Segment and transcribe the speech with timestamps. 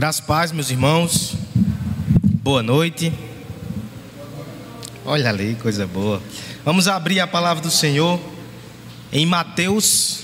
[0.00, 1.34] Graças paz, meus irmãos.
[2.42, 3.12] Boa noite.
[5.04, 6.22] Olha ali, coisa boa.
[6.64, 8.18] Vamos abrir a palavra do Senhor
[9.12, 10.20] em Mateus,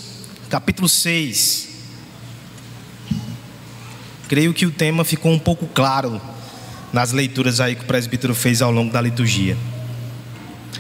[0.49, 1.69] capítulo 6.
[4.27, 6.23] Creio que o tema ficou um pouco claro
[6.91, 9.59] nas leituras aí que o presbítero fez ao longo da liturgia.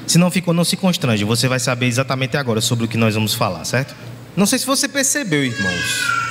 [0.07, 3.15] Se não ficou, não se constrange, você vai saber exatamente agora sobre o que nós
[3.15, 3.95] vamos falar, certo?
[4.35, 6.26] Não sei se você percebeu, irmãos,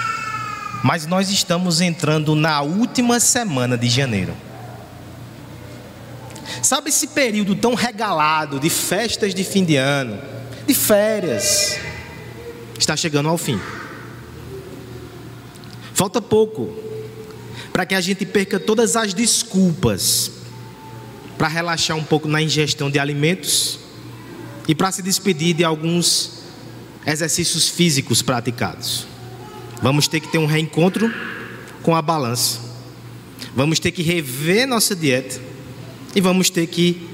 [0.86, 4.36] mas nós estamos entrando na última semana de janeiro.
[6.62, 10.22] Sabe esse período tão regalado de festas de fim de ano,
[10.68, 11.80] de férias,
[12.78, 13.60] está chegando ao fim.
[15.96, 16.72] Falta pouco
[17.74, 20.30] para que a gente perca todas as desculpas
[21.36, 23.80] para relaxar um pouco na ingestão de alimentos
[24.68, 26.44] e para se despedir de alguns
[27.08, 29.15] exercícios físicos praticados.
[29.82, 31.14] Vamos ter que ter um reencontro
[31.84, 32.60] com a balança.
[33.56, 35.40] Vamos ter que rever nossa dieta
[36.16, 37.08] e vamos ter que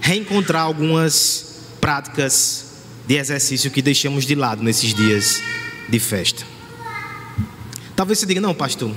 [0.00, 2.66] reencontrar algumas práticas
[3.06, 5.40] de exercício que deixamos de lado nesses dias
[5.88, 6.44] de festa.
[7.96, 8.94] Talvez você diga: "Não, pastor,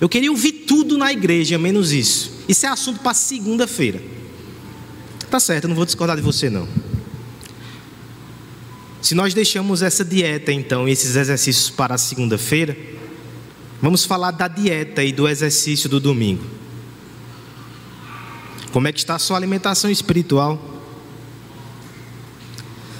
[0.00, 2.32] eu queria ouvir tudo na igreja, menos isso.
[2.48, 4.02] Isso é assunto para segunda-feira."
[5.30, 6.68] Tá certo, eu não vou discordar de você não.
[9.00, 12.76] Se nós deixamos essa dieta, então, esses exercícios para a segunda-feira,
[13.80, 16.44] vamos falar da dieta e do exercício do domingo.
[18.72, 20.62] Como é que está a sua alimentação espiritual?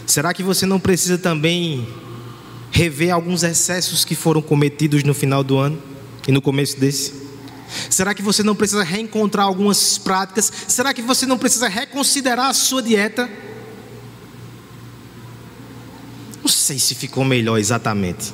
[0.07, 1.87] Será que você não precisa também
[2.73, 5.81] rever alguns excessos que foram cometidos no final do ano
[6.27, 7.13] e no começo desse?
[7.89, 10.51] Será que você não precisa reencontrar algumas práticas?
[10.67, 13.31] Será que você não precisa reconsiderar a sua dieta?
[16.43, 18.33] Não sei se ficou melhor exatamente,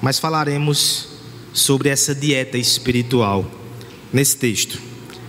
[0.00, 1.08] mas falaremos
[1.52, 3.50] sobre essa dieta espiritual
[4.12, 4.80] nesse texto.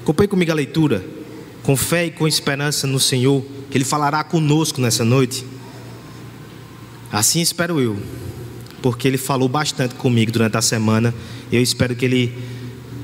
[0.01, 1.03] Acompanhe comigo a leitura,
[1.63, 5.45] com fé e com esperança no Senhor, que Ele falará conosco nessa noite.
[7.11, 7.97] Assim espero eu,
[8.81, 11.13] porque Ele falou bastante comigo durante a semana.
[11.51, 12.37] Eu espero que Ele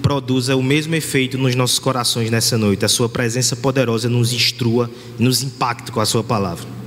[0.02, 2.84] produza o mesmo efeito nos nossos corações nessa noite.
[2.84, 6.81] A Sua presença poderosa nos instrua e nos impacte com a Sua palavra.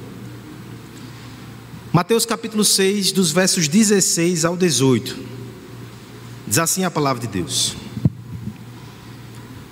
[1.94, 5.16] Mateus capítulo 6, dos versos 16 ao 18.
[6.44, 7.76] Diz assim a palavra de Deus: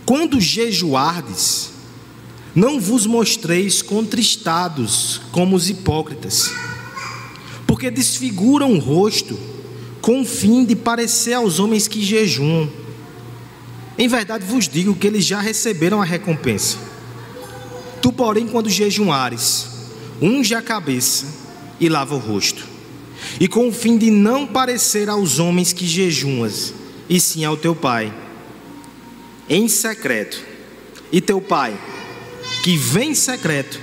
[0.07, 1.71] Quando jejuardes,
[2.55, 6.53] não vos mostreis contristados como os hipócritas,
[7.67, 9.37] porque desfiguram o rosto
[10.01, 12.71] com o fim de parecer aos homens que jejuam.
[13.99, 16.79] Em verdade vos digo que eles já receberam a recompensa.
[18.01, 19.67] Tu, porém, quando jejuares,
[20.21, 21.42] unge a cabeça
[21.83, 22.65] e lava o rosto.
[23.41, 26.73] E com o fim de não parecer aos homens que jejuas,
[27.09, 28.15] e sim ao teu pai,
[29.51, 30.41] em secreto.
[31.11, 31.77] E teu pai,
[32.63, 33.81] que vem em secreto,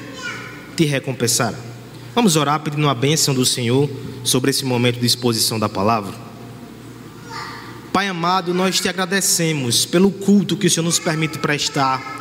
[0.75, 1.57] te recompensará.
[2.15, 3.89] Vamos orar pedindo a bênção do Senhor
[4.23, 6.13] sobre esse momento de exposição da palavra.
[7.91, 12.18] Pai amado, nós te agradecemos pelo culto que o Senhor nos permite prestar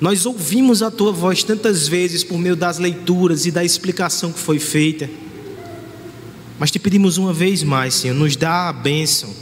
[0.00, 4.38] nós ouvimos a tua voz tantas vezes por meio das leituras e da explicação que
[4.38, 5.10] foi feita.
[6.58, 9.34] Mas te pedimos uma vez mais, Senhor, nos dá a bênção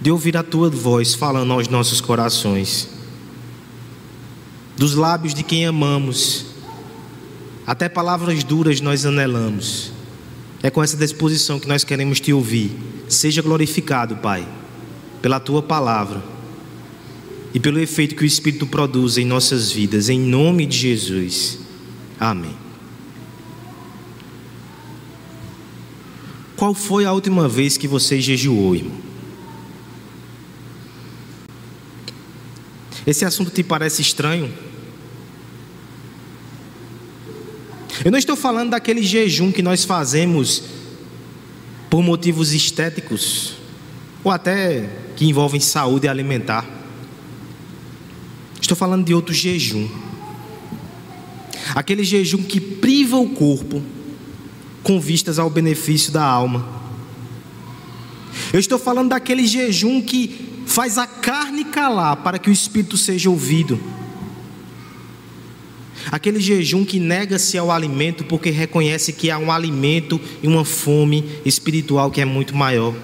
[0.00, 2.88] de ouvir a tua voz falando aos nossos corações.
[4.76, 6.46] Dos lábios de quem amamos,
[7.64, 9.92] até palavras duras nós anelamos.
[10.60, 12.76] É com essa disposição que nós queremos te ouvir.
[13.08, 14.46] Seja glorificado, Pai,
[15.22, 16.33] pela tua palavra
[17.54, 21.60] e pelo efeito que o Espírito produz em nossas vidas, em nome de Jesus.
[22.18, 22.56] Amém.
[26.56, 28.98] Qual foi a última vez que você jejuou, irmão?
[33.06, 34.52] Esse assunto te parece estranho?
[38.04, 40.64] Eu não estou falando daquele jejum que nós fazemos
[41.88, 43.54] por motivos estéticos
[44.24, 46.83] ou até que envolvem saúde alimentar.
[48.64, 49.86] Estou falando de outro jejum.
[51.74, 53.82] Aquele jejum que priva o corpo
[54.82, 56.66] com vistas ao benefício da alma.
[58.54, 63.28] Eu estou falando daquele jejum que faz a carne calar para que o espírito seja
[63.28, 63.78] ouvido.
[66.10, 71.22] Aquele jejum que nega-se ao alimento porque reconhece que há um alimento e uma fome
[71.44, 72.94] espiritual que é muito maior.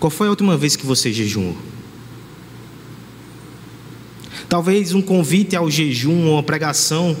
[0.00, 1.56] Qual foi a última vez que você jejuou?
[4.54, 7.16] Talvez um convite ao jejum ou uma pregação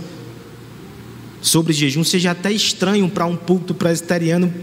[1.42, 4.54] sobre jejum seja até estranho para um púlpito presbiteriano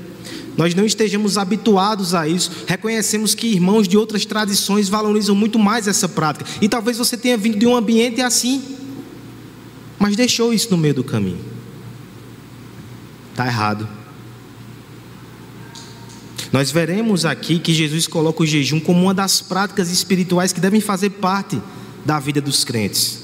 [0.55, 5.85] nós não estejamos habituados a isso, reconhecemos que irmãos de outras tradições valorizam muito mais
[5.85, 6.49] essa prática.
[6.61, 8.63] E talvez você tenha vindo de um ambiente assim,
[9.99, 11.43] mas deixou isso no meio do caminho.
[13.31, 13.85] Está errado.
[16.53, 20.79] Nós veremos aqui que Jesus coloca o jejum como uma das práticas espirituais que devem
[20.79, 21.61] fazer parte
[22.05, 23.21] da vida dos crentes.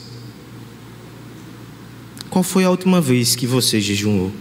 [2.29, 4.31] Qual foi a última vez que você jejuou?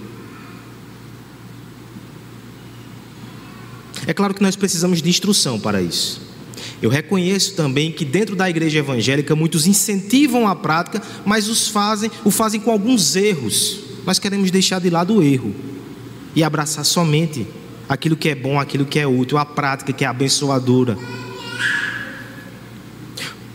[4.06, 6.21] É claro que nós precisamos de instrução para isso.
[6.81, 12.11] Eu reconheço também que dentro da igreja evangélica muitos incentivam a prática, mas os fazem,
[12.25, 13.81] o fazem com alguns erros.
[14.05, 15.55] Nós queremos deixar de lado o erro
[16.35, 17.47] e abraçar somente
[17.88, 20.99] aquilo que é bom, aquilo que é útil, a prática que é abençoadora.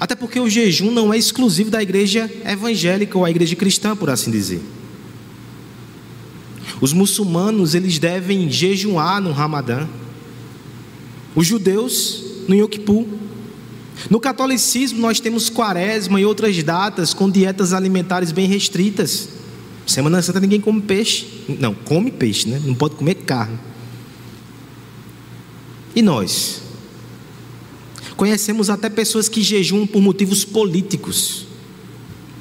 [0.01, 4.09] Até porque o jejum não é exclusivo da igreja evangélica ou a igreja cristã, por
[4.09, 4.59] assim dizer.
[6.81, 9.87] Os muçulmanos, eles devem jejuar no Ramadã.
[11.35, 13.05] Os judeus no Yom Kippur.
[14.09, 19.29] No catolicismo nós temos quaresma e outras datas com dietas alimentares bem restritas.
[19.85, 21.27] Semana Santa ninguém come peixe.
[21.59, 22.59] Não, come peixe, né?
[22.65, 23.59] Não pode comer carne.
[25.95, 26.60] E nós?
[28.15, 31.47] Conhecemos até pessoas que jejuam por motivos políticos.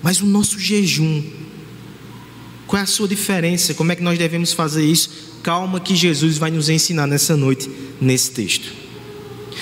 [0.03, 1.23] Mas o nosso jejum,
[2.67, 3.75] qual é a sua diferença?
[3.75, 5.11] Como é que nós devemos fazer isso?
[5.43, 7.71] Calma que Jesus vai nos ensinar nessa noite,
[8.01, 8.73] nesse texto.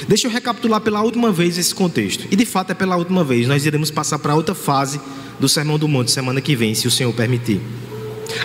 [0.06, 2.26] Deixa eu recapitular pela última vez esse contexto.
[2.31, 3.49] E de fato é pela última vez.
[3.49, 5.00] Nós iremos passar para outra fase
[5.40, 7.60] do Sermão do Monte semana que vem, se o Senhor permitir.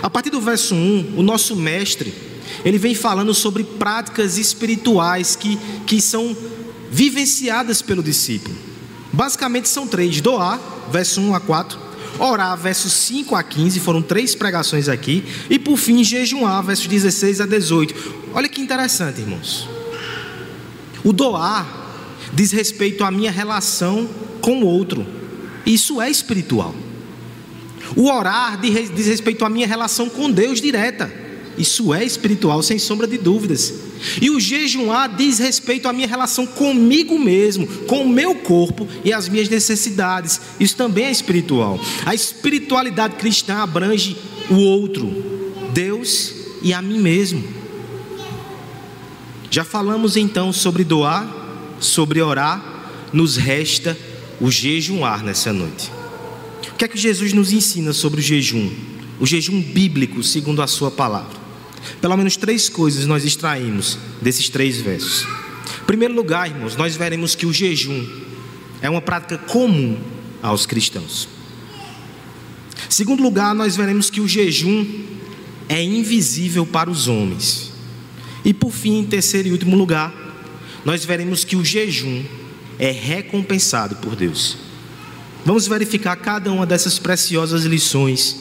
[0.02, 2.12] A partir do verso 1, o nosso mestre,
[2.64, 6.36] ele vem falando sobre práticas espirituais que, que são
[6.94, 8.54] vivenciadas pelo discípulo.
[9.12, 10.60] Basicamente são três: doar,
[10.92, 11.76] verso 1 a 4,
[12.20, 17.40] orar, versos 5 a 15, foram três pregações aqui, e por fim jejuar, versos 16
[17.40, 18.14] a 18.
[18.32, 19.68] Olha que interessante, irmãos.
[21.02, 21.66] O doar
[22.32, 24.08] diz respeito à minha relação
[24.40, 25.04] com o outro,
[25.66, 26.74] isso é espiritual.
[27.96, 31.23] O orar diz respeito à minha relação com Deus direta.
[31.56, 33.72] Isso é espiritual, sem sombra de dúvidas.
[34.20, 39.12] E o jejuar diz respeito à minha relação comigo mesmo, com o meu corpo e
[39.12, 40.40] as minhas necessidades.
[40.58, 41.80] Isso também é espiritual.
[42.04, 44.16] A espiritualidade cristã abrange
[44.50, 45.12] o outro,
[45.72, 47.44] Deus e a mim mesmo.
[49.50, 53.96] Já falamos então sobre doar, sobre orar, nos resta
[54.40, 55.92] o jejuar nessa noite.
[56.72, 58.68] O que é que Jesus nos ensina sobre o jejum?
[59.20, 61.43] O jejum bíblico, segundo a sua palavra.
[62.00, 65.26] Pelo menos três coisas nós extraímos desses três versos.
[65.82, 68.06] Em primeiro lugar, irmãos, nós veremos que o jejum
[68.80, 69.98] é uma prática comum
[70.42, 71.28] aos cristãos.
[72.88, 74.86] Em segundo lugar, nós veremos que o jejum
[75.68, 77.72] é invisível para os homens.
[78.44, 80.12] E por fim, em terceiro e último lugar,
[80.84, 82.22] nós veremos que o jejum
[82.78, 84.58] é recompensado por Deus.
[85.44, 88.36] Vamos verificar cada uma dessas preciosas lições,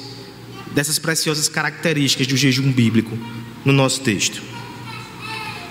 [0.73, 3.17] dessas preciosas características do jejum bíblico
[3.63, 4.41] no nosso texto.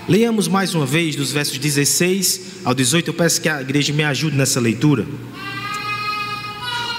[0.07, 3.09] Leamos mais uma vez dos versos 16 ao 18.
[3.09, 5.07] Eu peço que a igreja me ajude nessa leitura.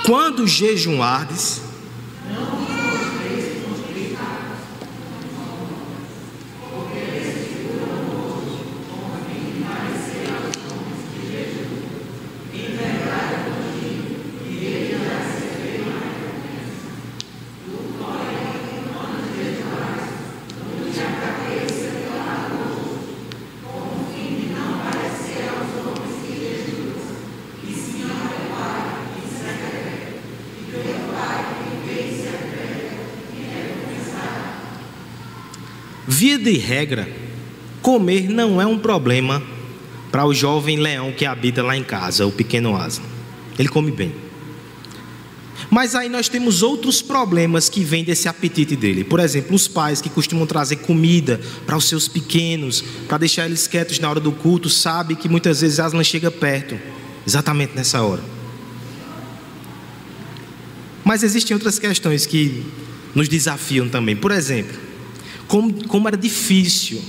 [0.07, 1.63] Quando jejuardes,
[36.07, 37.09] Via de regra,
[37.83, 39.43] comer não é um problema
[40.13, 43.03] para o jovem leão que habita lá em casa, o pequeno asa.
[43.59, 44.15] Ele come bem.
[45.71, 49.03] Mas aí nós temos outros problemas que vêm desse apetite dele.
[49.03, 53.67] Por exemplo, os pais que costumam trazer comida para os seus pequenos, para deixar eles
[53.67, 56.79] quietos na hora do culto, sabe que muitas vezes Aslan chega perto,
[57.27, 58.23] exatamente nessa hora.
[61.05, 62.65] Mas existem outras questões que
[63.15, 64.15] nos desafiam também.
[64.15, 64.77] Por exemplo,
[65.47, 67.03] como, como era difícil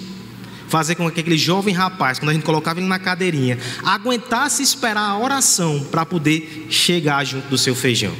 [0.67, 5.09] fazer com que aquele jovem rapaz, quando a gente colocava ele na cadeirinha, aguentasse esperar
[5.09, 8.13] a oração para poder chegar junto do seu feijão.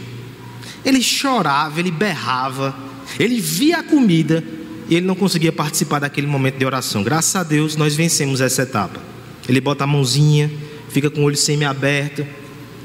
[0.84, 2.76] Ele chorava, ele berrava,
[3.20, 4.44] ele via a comida
[4.88, 7.04] e ele não conseguia participar daquele momento de oração.
[7.04, 9.02] Graças a Deus nós vencemos essa etapa.
[9.50, 10.52] Ele bota a mãozinha,
[10.90, 12.26] fica com o olho semi-aberto,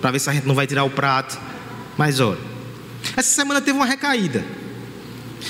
[0.00, 1.38] para ver se a gente não vai tirar o prato.
[1.96, 2.40] Mas olha,
[3.16, 4.44] essa semana teve uma recaída.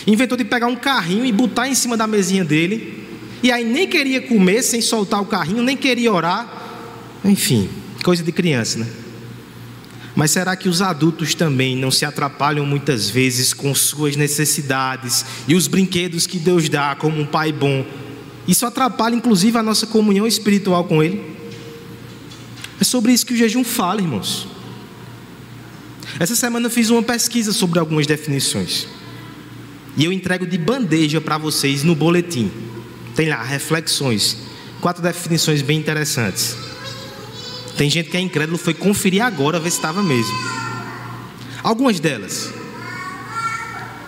[0.06, 3.00] Inventou de pegar um carrinho e botar em cima da mesinha dele
[3.42, 7.18] e aí nem queria comer sem soltar o carrinho, nem queria orar.
[7.24, 7.68] Enfim,
[8.02, 8.86] coisa de criança, né?
[10.14, 15.54] Mas será que os adultos também não se atrapalham muitas vezes com suas necessidades e
[15.54, 17.86] os brinquedos que Deus dá como um pai bom?
[18.46, 21.22] Isso atrapalha inclusive a nossa comunhão espiritual com Ele?
[22.78, 24.48] É sobre isso que o jejum fala, irmãos.
[26.18, 28.88] Essa semana eu fiz uma pesquisa sobre algumas definições.
[30.00, 32.50] E eu entrego de bandeja para vocês no boletim.
[33.14, 34.34] Tem lá reflexões.
[34.80, 36.56] Quatro definições bem interessantes.
[37.76, 40.32] Tem gente que é incrédulo, foi conferir agora, ver se estava mesmo.
[41.62, 42.50] Algumas delas.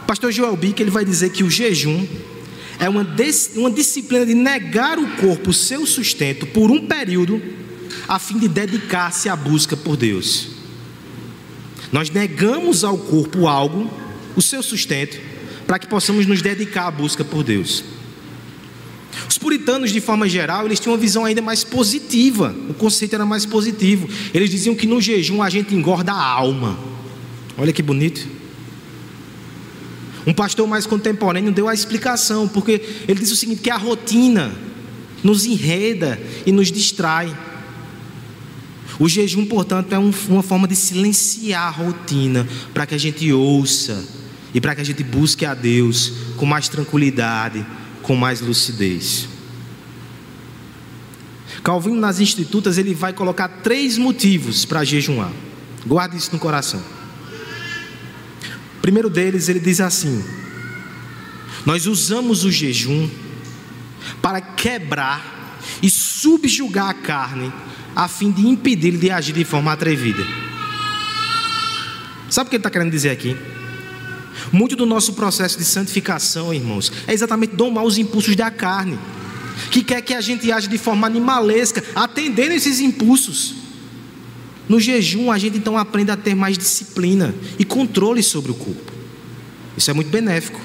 [0.07, 2.07] Pastor Joel Bick, ele vai dizer que o jejum
[2.79, 3.07] é uma,
[3.57, 7.43] uma disciplina de negar o corpo seu sustento por um período,
[8.09, 10.49] a fim de dedicar-se à busca por Deus.
[11.93, 13.93] Nós negamos ao corpo algo,
[14.35, 15.32] o seu sustento,
[15.67, 17.85] para que possamos nos dedicar à busca por Deus.
[19.29, 22.55] Os puritanos, de forma geral, eles tinham uma visão ainda mais positiva.
[22.69, 24.09] O conceito era mais positivo.
[24.33, 26.79] Eles diziam que no jejum a gente engorda a alma.
[27.57, 28.27] Olha que bonito.
[30.27, 34.53] Um pastor mais contemporâneo deu a explicação, porque ele disse o seguinte: que a rotina
[35.23, 37.37] nos enreda e nos distrai.
[38.99, 44.22] O jejum, portanto, é uma forma de silenciar a rotina para que a gente ouça
[44.55, 47.65] e para que a gente busque a Deus com mais tranquilidade,
[48.03, 49.29] com mais lucidez.
[51.63, 55.31] Calvino, nas Institutas, ele vai colocar três motivos para jejuar.
[55.87, 56.83] Guarde isso no coração.
[58.79, 60.25] O primeiro deles, ele diz assim:
[61.65, 63.09] Nós usamos o jejum
[64.21, 67.53] para quebrar e subjugar a carne,
[67.95, 70.25] a fim de impedir de agir de forma atrevida.
[72.29, 73.37] Sabe o que ele está querendo dizer aqui?
[74.53, 78.99] Muito do nosso processo de santificação, irmãos, é exatamente domar os impulsos da carne,
[79.71, 83.55] que quer que a gente age de forma animalesca, atendendo esses impulsos.
[84.69, 88.93] No jejum, a gente então aprende a ter mais disciplina e controle sobre o corpo.
[89.77, 90.61] Isso é muito benéfico.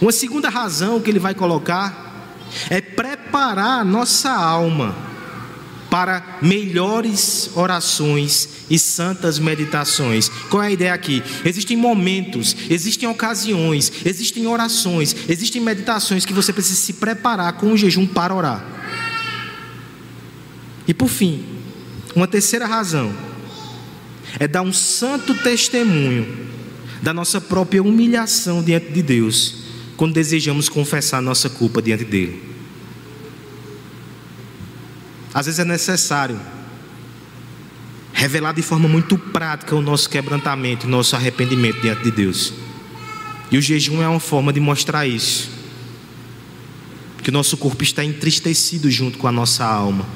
[0.00, 2.34] Uma segunda razão que ele vai colocar
[2.68, 5.13] é preparar a nossa alma
[5.94, 10.28] para melhores orações e santas meditações.
[10.50, 11.22] Qual é a ideia aqui?
[11.44, 17.76] Existem momentos, existem ocasiões, existem orações, existem meditações que você precisa se preparar com o
[17.76, 18.66] jejum para orar.
[20.88, 21.44] E por fim,
[22.12, 23.14] uma terceira razão
[24.40, 26.48] é dar um santo testemunho
[27.02, 29.58] da nossa própria humilhação diante de Deus,
[29.96, 32.53] quando desejamos confessar nossa culpa diante dele.
[35.34, 36.40] Às vezes é necessário
[38.12, 42.54] revelar de forma muito prática o nosso quebrantamento, o nosso arrependimento diante de Deus.
[43.50, 45.50] E o jejum é uma forma de mostrar isso.
[47.22, 50.06] Que o nosso corpo está entristecido junto com a nossa alma,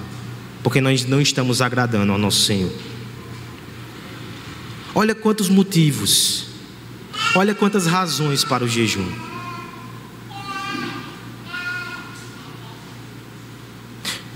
[0.62, 2.72] porque nós não estamos agradando ao nosso Senhor.
[4.94, 6.46] Olha quantos motivos,
[7.34, 9.08] olha quantas razões para o jejum.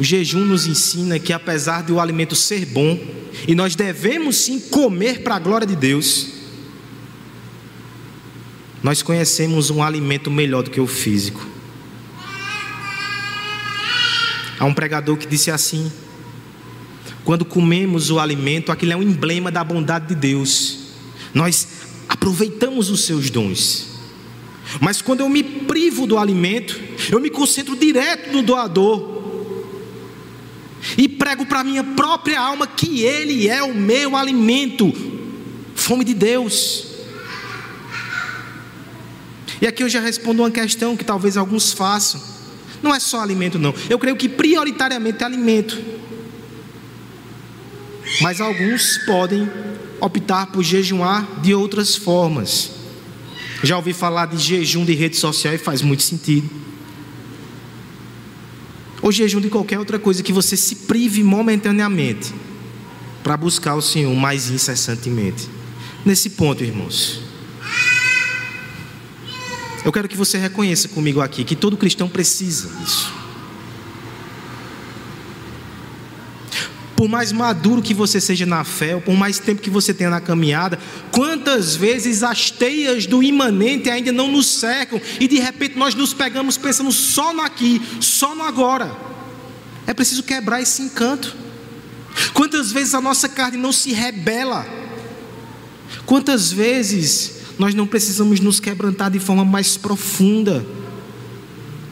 [0.03, 2.99] O jejum nos ensina que, apesar de o alimento ser bom,
[3.47, 6.27] e nós devemos sim comer para a glória de Deus,
[8.83, 11.47] nós conhecemos um alimento melhor do que o físico.
[14.59, 15.93] Há um pregador que disse assim:
[17.23, 20.79] quando comemos o alimento, aquilo é um emblema da bondade de Deus,
[21.33, 21.69] nós
[22.09, 24.01] aproveitamos os seus dons.
[24.81, 29.12] Mas quando eu me privo do alimento, eu me concentro direto no doador,
[30.97, 34.93] e prego para minha própria alma que Ele é o meu alimento,
[35.75, 36.87] fome de Deus.
[39.61, 42.21] E aqui eu já respondo uma questão que talvez alguns façam.
[42.83, 43.73] Não é só alimento, não.
[43.89, 45.81] Eu creio que prioritariamente é alimento.
[48.21, 49.49] Mas alguns podem
[50.01, 52.73] optar por jejuar de outras formas.
[53.63, 56.51] Já ouvi falar de jejum de rede social e faz muito sentido
[59.03, 62.33] ou jejum de qualquer outra coisa que você se prive momentaneamente
[63.23, 65.49] para buscar o Senhor mais incessantemente.
[66.05, 67.21] Nesse ponto, irmãos,
[69.85, 73.22] eu quero que você reconheça comigo aqui que todo cristão precisa disso.
[77.03, 80.21] Por mais maduro que você seja na fé, por mais tempo que você tenha na
[80.21, 80.79] caminhada,
[81.11, 86.15] quantas vezes as teias do imanente ainda não nos cercam e de repente nós nos
[86.15, 88.97] pegamos pensando só no aqui, só no agora.
[89.85, 91.35] É preciso quebrar esse encanto.
[92.33, 94.65] Quantas vezes a nossa carne não se rebela?
[96.07, 100.65] Quantas vezes nós não precisamos nos quebrantar de forma mais profunda?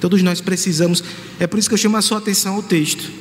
[0.00, 1.02] Todos nós precisamos.
[1.40, 3.19] É por isso que eu chamo a sua atenção ao texto.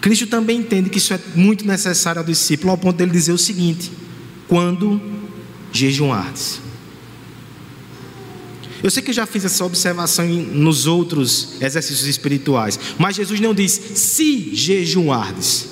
[0.00, 3.38] Cristo também entende que isso é muito necessário ao discípulo, ao ponto dele dizer o
[3.38, 3.90] seguinte:
[4.46, 5.00] quando
[5.72, 6.60] jejuardes.
[8.82, 13.52] Eu sei que eu já fiz essa observação nos outros exercícios espirituais, mas Jesus não
[13.52, 15.68] diz se jejuardes.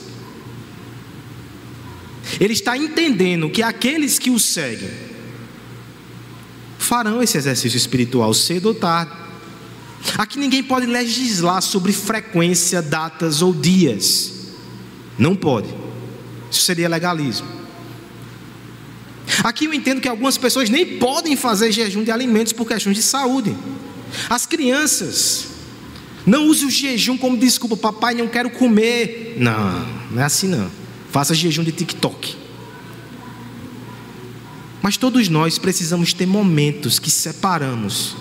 [2.41, 4.91] Ele está entendendo que aqueles que o seguem
[6.79, 9.26] farão esse exercício espiritual cedo ou tarde.
[10.19, 14.33] Aqui ninguém pode legislar sobre frequência, datas ou dias.
[15.19, 15.69] Não pode.
[16.51, 17.47] Isso seria legalismo.
[19.43, 23.03] Aqui eu entendo que algumas pessoas nem podem fazer jejum de alimentos por questões de
[23.03, 23.57] saúde.
[24.31, 25.49] As crianças
[26.25, 29.37] não usem o jejum como desculpa, papai, não quero comer.
[29.39, 30.71] Não, não é assim não.
[31.11, 32.37] Faça jejum de TikTok.
[34.83, 38.17] Mas todos nós precisamos ter momentos que separamos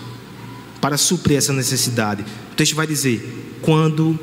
[0.85, 2.23] para suprir essa necessidade.
[2.51, 4.19] O texto vai dizer: quando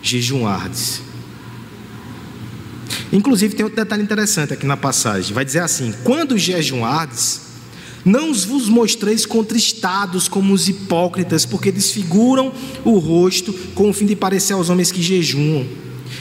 [0.00, 1.02] jejuardes.
[3.12, 5.34] Inclusive, tem outro detalhe interessante aqui na passagem.
[5.34, 7.40] Vai dizer assim: quando jejuardes,
[8.04, 12.52] não vos mostreis contristados como os hipócritas, porque desfiguram
[12.84, 15.66] o rosto com o fim de parecer aos homens que jejuam.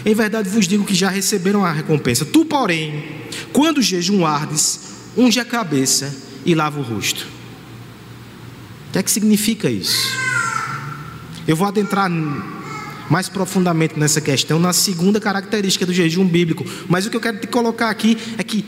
[0.03, 2.25] Em verdade vos digo que já receberam a recompensa.
[2.25, 3.03] Tu, porém,
[3.51, 4.79] quando jejuardes,
[5.15, 6.11] unge a cabeça
[6.43, 7.42] e lava o rosto.
[8.93, 10.07] O que é que significa isso?
[11.47, 12.11] Eu vou adentrar
[13.09, 16.63] mais profundamente nessa questão na segunda característica do jejum bíblico.
[16.87, 18.63] Mas o que eu quero te colocar aqui é que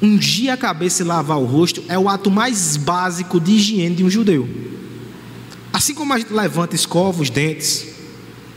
[0.00, 4.04] ungir a cabeça e lavar o rosto é o ato mais básico de higiene de
[4.04, 4.48] um judeu.
[5.72, 7.84] Assim como a gente levanta, escova os dentes,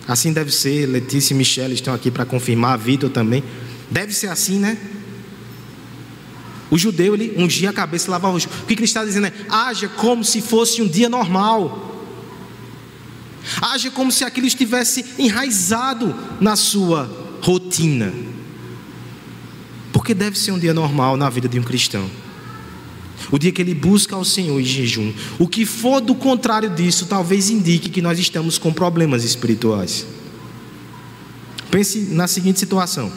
[0.07, 0.85] assim deve ser.
[0.85, 3.43] Letícia e Michelle estão aqui para confirmar, Vitor também.
[3.89, 4.77] Deve ser assim, né?
[6.71, 8.49] O judeu, ele ungia a cabeça e lavava o rosto.
[8.63, 11.89] O que ele está dizendo é: haja como se fosse um dia normal.
[13.61, 18.13] Haja como se aquilo estivesse enraizado na sua rotina.
[19.91, 22.09] Porque deve ser um dia normal na vida de um cristão.
[23.29, 25.13] O dia que ele busca ao Senhor em jejum.
[25.37, 30.05] O que for do contrário disso, talvez indique que nós estamos com problemas espirituais.
[31.69, 33.11] Pense na seguinte situação.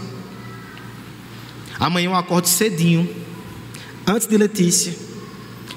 [1.78, 3.08] Amanhã eu acordo cedinho,
[4.06, 4.94] antes de Letícia,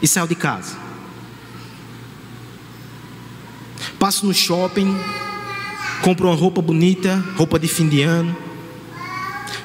[0.02, 0.76] e saio de casa.
[4.00, 4.96] Passo no shopping,
[6.02, 8.36] compro uma roupa bonita, roupa de fim de ano,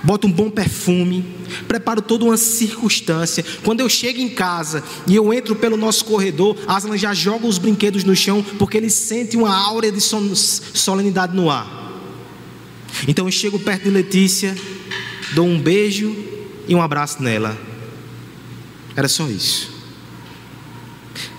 [0.02, 1.24] boto um bom perfume,
[1.68, 3.44] preparo toda uma circunstância.
[3.62, 7.58] Quando eu chego em casa e eu entro pelo nosso corredor, Aslan já joga os
[7.58, 11.80] brinquedos no chão porque ele sente uma áurea de solenidade no ar.
[13.06, 14.56] Então eu chego perto de Letícia,
[15.34, 16.14] dou um beijo
[16.68, 17.71] e um abraço nela.
[18.94, 19.70] Era só isso.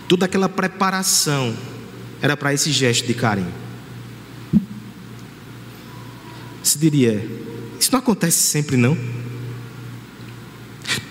[0.07, 1.55] Toda aquela preparação
[2.21, 3.53] era para esse gesto de carinho.
[6.61, 7.27] Se diria,
[7.79, 8.97] isso não acontece sempre não.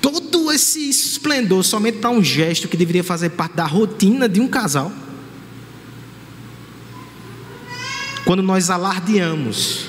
[0.01, 4.49] Todo esse esplendor somente para um gesto que deveria fazer parte da rotina de um
[4.49, 4.91] casal.
[8.25, 9.87] Quando nós alardeamos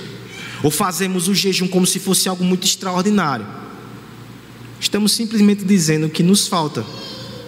[0.61, 3.45] ou fazemos o jejum como se fosse algo muito extraordinário,
[4.83, 6.85] estamos simplesmente dizendo que nos falta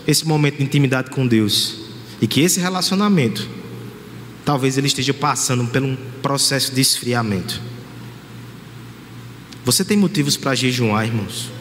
[0.08, 1.80] esse momento de intimidade com Deus
[2.22, 3.48] e que esse relacionamento
[4.46, 7.62] talvez ele esteja passando por um processo de esfriamento.
[9.66, 11.52] Você tem motivos para jejuar, irmãos?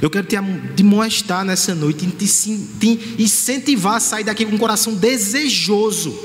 [0.00, 0.36] Eu quero te
[0.74, 6.16] demonstrar nessa noite e te incentivar a sair daqui com um coração desejoso.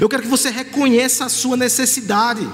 [0.00, 2.46] Eu quero que você reconheça a sua necessidade.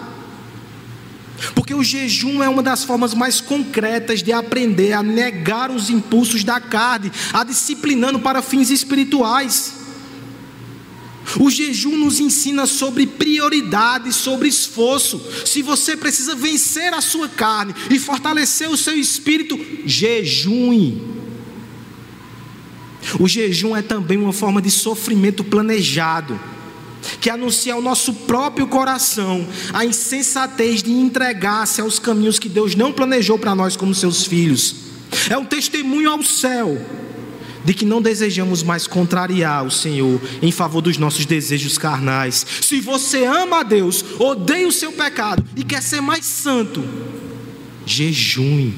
[1.54, 6.44] Porque o jejum é uma das formas mais concretas de aprender a negar os impulsos
[6.44, 9.80] da carne, a disciplinando para fins espirituais.
[11.38, 15.20] O jejum nos ensina sobre prioridade, sobre esforço.
[15.44, 21.00] Se você precisa vencer a sua carne e fortalecer o seu espírito, jejue.
[23.18, 26.38] O jejum é também uma forma de sofrimento planejado,
[27.20, 32.92] que anuncia ao nosso próprio coração a insensatez de entregar-se aos caminhos que Deus não
[32.92, 34.76] planejou para nós como seus filhos.
[35.28, 36.80] É um testemunho ao céu
[37.64, 42.46] de que não desejamos mais contrariar o Senhor em favor dos nossos desejos carnais.
[42.62, 46.82] Se você ama a Deus, odeia o seu pecado e quer ser mais santo,
[47.84, 48.72] jejum.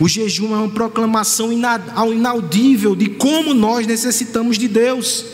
[0.00, 5.24] O jejum é uma proclamação inaudível de como nós necessitamos de Deus,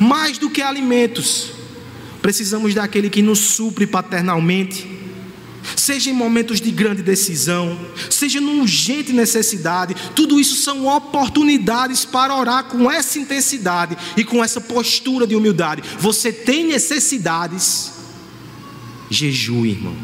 [0.00, 1.52] mais do que alimentos.
[2.22, 4.86] Precisamos daquele que nos supre paternalmente,
[5.76, 7.78] seja em momentos de grande decisão,
[8.10, 14.42] seja numa urgente necessidade, tudo isso são oportunidades para orar com essa intensidade e com
[14.42, 15.82] essa postura de humildade.
[15.98, 17.92] Você tem necessidades,
[19.10, 19.96] jejue, irmão.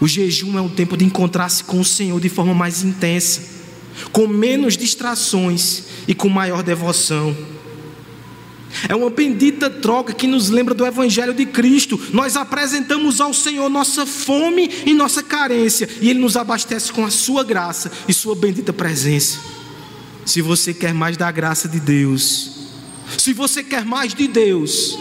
[0.00, 3.42] O jejum é um tempo de encontrar-se com o Senhor de forma mais intensa,
[4.12, 7.36] com menos distrações e com maior devoção.
[8.88, 11.98] É uma bendita troca que nos lembra do Evangelho de Cristo.
[12.12, 17.10] Nós apresentamos ao Senhor nossa fome e nossa carência, e Ele nos abastece com a
[17.10, 19.38] Sua graça e Sua bendita presença.
[20.24, 22.50] Se você quer mais da graça de Deus,
[23.16, 24.98] se você quer mais de Deus,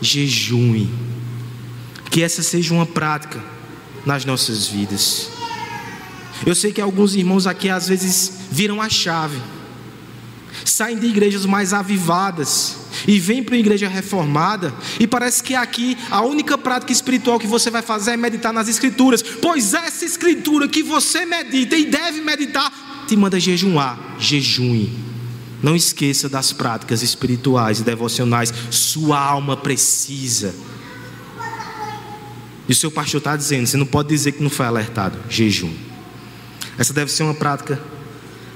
[0.00, 0.88] jejue.
[2.10, 3.42] Que essa seja uma prática
[4.06, 5.28] nas nossas vidas.
[6.46, 9.40] Eu sei que alguns irmãos aqui às vezes viram a chave,
[10.64, 15.96] saem de igrejas mais avivadas e vêm para a igreja reformada e parece que aqui
[16.10, 20.68] a única prática espiritual que você vai fazer é meditar nas escrituras, pois essa escritura
[20.68, 24.90] que você medita e deve meditar te manda jejuar, jejue.
[25.62, 30.54] Não esqueça das práticas espirituais e devocionais, sua alma precisa.
[32.68, 35.18] E o seu pastor está dizendo: você não pode dizer que não foi alertado.
[35.28, 35.72] Jejum.
[36.76, 37.80] Essa deve ser uma prática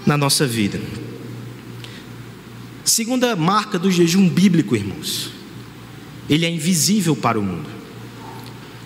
[0.04, 0.80] na nossa vida.
[2.88, 5.30] Segunda marca do jejum bíblico, irmãos.
[6.28, 7.68] Ele é invisível para o mundo.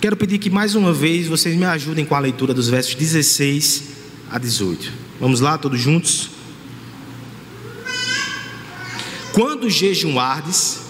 [0.00, 3.84] Quero pedir que mais uma vez vocês me ajudem com a leitura dos versos 16
[4.28, 4.92] a 18.
[5.20, 6.30] Vamos lá, todos juntos?
[9.32, 10.80] Quando jejuardes,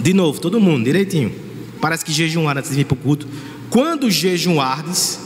[0.00, 1.34] de novo, todo mundo, direitinho.
[1.80, 3.26] Parece que jejuar antes de vir para o culto.
[3.68, 5.18] Quando jejuardes,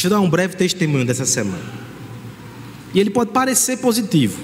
[0.00, 1.62] Deixa eu dar um breve testemunho dessa semana.
[2.94, 4.42] E ele pode parecer positivo.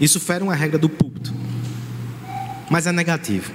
[0.00, 1.34] Isso fere uma regra do púlpito.
[2.70, 3.50] Mas é negativo.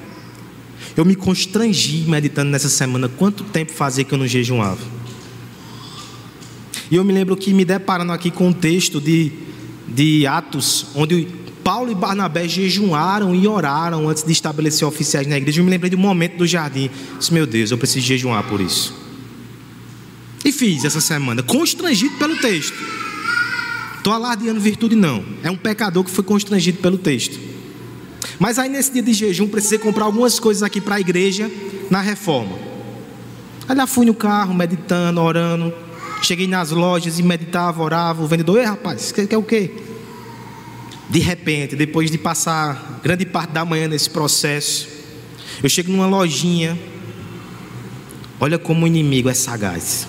[0.97, 4.82] Eu me constrangi meditando nessa semana quanto tempo fazia que eu não jejuava.
[6.91, 9.32] E eu me lembro que me deparando aqui com um texto de,
[9.88, 11.25] de Atos, onde
[11.63, 15.62] Paulo e Barnabé jejuaram e oraram antes de estabelecer oficiais na igreja.
[15.62, 16.89] Eu me lembrei do momento do jardim.
[17.17, 18.98] disse, meu Deus, eu preciso jejuar por isso.
[20.43, 22.75] E fiz essa semana, constrangido pelo texto.
[23.97, 25.23] Estou alardeando virtude, não.
[25.43, 27.38] É um pecador que foi constrangido pelo texto.
[28.39, 31.52] Mas aí nesse dia de jejum, precisei comprar algumas coisas aqui para a igreja
[31.89, 32.58] na reforma.
[33.67, 35.73] Aí lá fui no carro, meditando, orando.
[36.21, 38.23] Cheguei nas lojas e meditava, orava.
[38.23, 39.71] O vendedor, ei rapaz, quer, quer o quê?
[41.10, 44.88] De repente, depois de passar grande parte da manhã nesse processo,
[45.62, 46.80] eu chego numa lojinha.
[48.39, 50.08] Olha como o inimigo é sagaz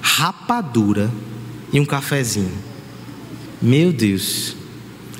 [0.00, 1.10] rapadura
[1.72, 2.52] e um cafezinho.
[3.60, 4.56] Meu Deus.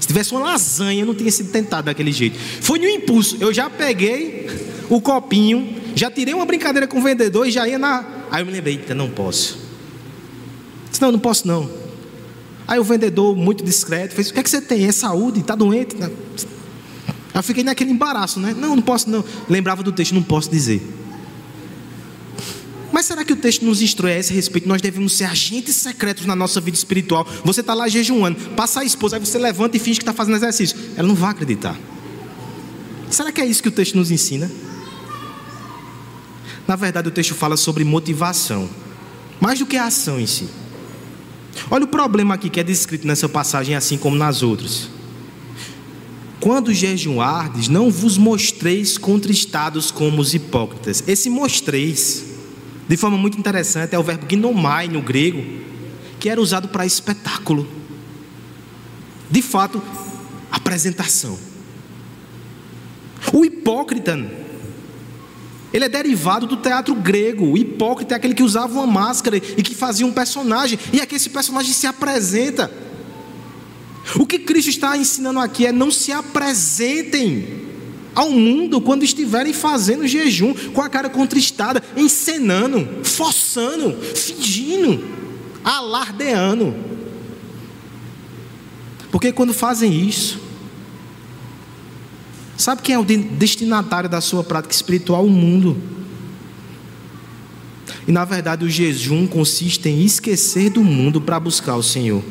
[0.01, 2.39] Se tivesse uma lasanha, não tinha sido tentado daquele jeito.
[2.61, 3.37] Foi no impulso.
[3.41, 4.49] Eu já peguei
[4.89, 8.05] o copinho, já tirei uma brincadeira com o vendedor e já ia na.
[8.31, 9.59] Aí eu me lembrei, não posso.
[10.89, 11.71] Disse, não, não posso não.
[12.67, 14.85] Aí o vendedor, muito discreto, fez: O que é que você tem?
[14.85, 15.41] É saúde?
[15.41, 15.97] Está doente?
[17.35, 18.55] Eu fiquei naquele embaraço, né?
[18.57, 19.25] Não, não posso não.
[19.49, 20.83] Lembrava do texto, não posso dizer.
[22.93, 24.69] Mas será que o texto nos instrui a esse respeito?
[24.69, 27.27] Nós devemos ser agentes secretos na nossa vida espiritual.
[27.45, 30.37] Você está lá jejuando, passa a esposa, aí você levanta e finge que está fazendo
[30.37, 30.77] exercício.
[30.97, 31.79] Ela não vai acreditar.
[33.09, 34.51] Será que é isso que o texto nos ensina?
[36.67, 38.69] Na verdade, o texto fala sobre motivação,
[39.41, 40.49] mais do que a ação em si.
[41.71, 44.89] Olha o problema aqui que é descrito nessa passagem, assim como nas outras.
[46.39, 51.05] Quando jejuardes, não vos mostreis contristados como os hipócritas.
[51.07, 52.30] Esse mostreis
[52.91, 55.45] de forma muito interessante, é o verbo gnomai no grego,
[56.19, 57.69] que era usado para espetáculo.
[59.31, 59.81] De fato,
[60.51, 61.39] apresentação.
[63.33, 64.19] O hipócrita,
[65.73, 67.53] ele é derivado do teatro grego.
[67.53, 71.15] O hipócrita é aquele que usava uma máscara e que fazia um personagem, e aqui
[71.15, 72.73] esse personagem se apresenta.
[74.17, 77.70] O que Cristo está ensinando aqui é não se apresentem
[78.15, 85.05] ao mundo quando estiverem fazendo jejum, com a cara contristada, encenando, forçando, fingindo,
[85.65, 86.75] alardeando.
[89.11, 90.51] Porque quando fazem isso,
[92.61, 95.25] Sabe quem é o destinatário da sua prática espiritual?
[95.25, 95.79] O mundo.
[98.07, 102.23] E na verdade, o jejum consiste em esquecer do mundo para buscar o Senhor.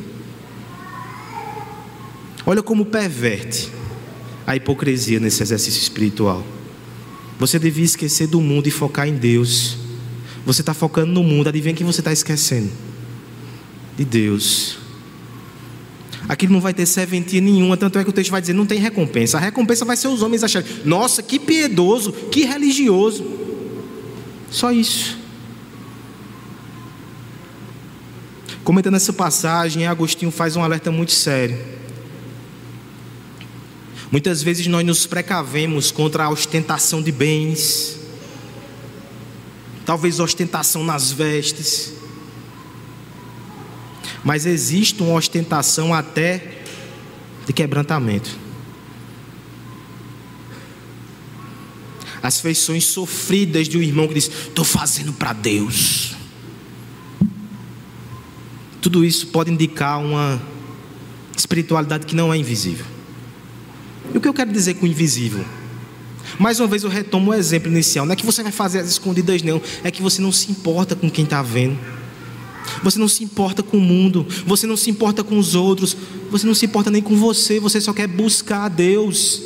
[2.46, 3.72] Olha como perverte
[4.46, 6.44] a hipocrisia nesse exercício espiritual.
[7.38, 9.76] Você devia esquecer do mundo e focar em Deus.
[10.44, 12.70] Você está focando no mundo, adivinha quem você está esquecendo?
[13.96, 14.78] De Deus.
[16.28, 18.78] Aquilo não vai ter serventia nenhuma, tanto é que o texto vai dizer: não tem
[18.78, 19.36] recompensa.
[19.36, 23.24] A recompensa vai ser os homens acharem: nossa, que piedoso, que religioso.
[24.50, 25.18] Só isso.
[28.62, 31.58] Comentando essa passagem, Agostinho faz um alerta muito sério.
[34.10, 37.96] Muitas vezes nós nos precavemos contra a ostentação de bens,
[39.86, 41.92] talvez ostentação nas vestes,
[44.24, 46.58] mas existe uma ostentação até
[47.46, 48.36] de quebrantamento.
[52.20, 56.14] As feições sofridas de um irmão que diz: Estou fazendo para Deus.
[58.82, 60.42] Tudo isso pode indicar uma
[61.36, 62.99] espiritualidade que não é invisível.
[64.12, 65.44] E o que eu quero dizer com invisível?
[66.38, 68.06] Mais uma vez eu retomo o exemplo inicial.
[68.06, 69.60] Não é que você vai fazer as escondidas, não.
[69.84, 71.78] É que você não se importa com quem está vendo.
[72.82, 74.26] Você não se importa com o mundo.
[74.46, 75.96] Você não se importa com os outros.
[76.30, 77.60] Você não se importa nem com você.
[77.60, 79.42] Você só quer buscar a Deus.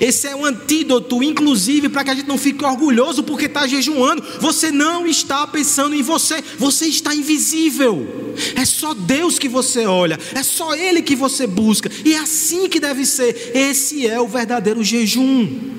[0.00, 4.22] Esse é um antídoto, inclusive, para que a gente não fique orgulhoso porque está jejuando.
[4.40, 8.34] Você não está pensando em você, você está invisível.
[8.54, 12.68] É só Deus que você olha, é só Ele que você busca, e é assim
[12.68, 13.52] que deve ser.
[13.54, 15.76] Esse é o verdadeiro jejum.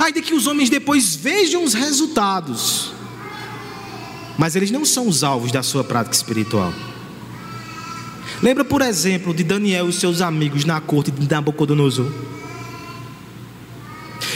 [0.00, 2.92] Ainda que os homens depois vejam os resultados,
[4.38, 6.72] mas eles não são os alvos da sua prática espiritual.
[8.42, 12.10] Lembra, por exemplo, de Daniel e seus amigos na corte de Nabucodonosor?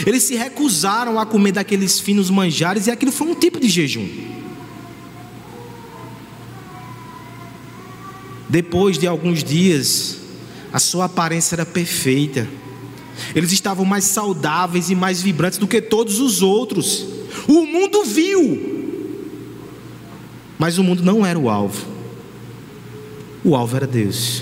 [0.05, 4.07] Eles se recusaram a comer daqueles finos manjares e aquilo foi um tipo de jejum.
[8.47, 10.17] Depois de alguns dias,
[10.71, 12.47] a sua aparência era perfeita.
[13.33, 17.05] Eles estavam mais saudáveis e mais vibrantes do que todos os outros.
[17.47, 19.01] O mundo viu,
[20.59, 21.94] mas o mundo não era o alvo.
[23.45, 24.41] O alvo era Deus.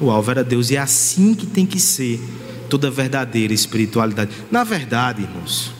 [0.00, 2.20] O alvo era Deus, e é assim que tem que ser
[2.68, 4.32] toda verdadeira espiritualidade.
[4.50, 5.70] Na verdade, irmãos,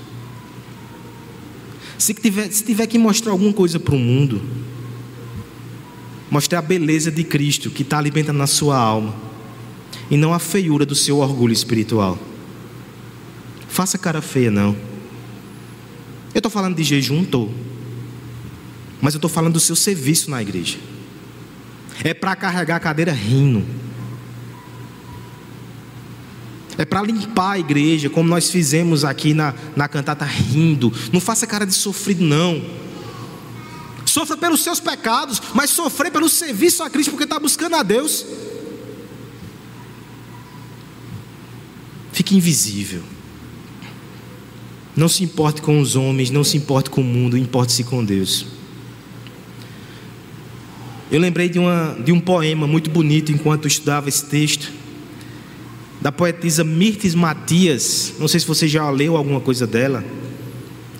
[1.98, 4.40] se tiver, se tiver que mostrar alguma coisa para o mundo,
[6.30, 9.12] mostrar a beleza de Cristo que está alimentando na sua alma,
[10.08, 12.16] e não a feiura do seu orgulho espiritual.
[13.68, 14.76] Faça cara feia, não.
[16.32, 17.52] Eu estou falando de jejum, estou.
[19.00, 20.78] Mas eu estou falando do seu serviço na igreja
[22.04, 23.64] é para carregar a cadeira rindo.
[26.78, 30.92] É para limpar a igreja, como nós fizemos aqui na, na cantata rindo.
[31.12, 32.64] Não faça cara de sofrido, não.
[34.06, 38.24] Sofra pelos seus pecados, mas sofrer pelo serviço a Cristo, porque está buscando a Deus.
[42.12, 43.02] Fique invisível.
[44.96, 48.59] Não se importe com os homens, não se importe com o mundo, importe-se com Deus.
[51.10, 54.70] Eu lembrei de, uma, de um poema muito bonito enquanto estudava esse texto,
[56.00, 58.14] da poetisa Mirtes Matias.
[58.18, 60.04] Não sei se você já leu alguma coisa dela.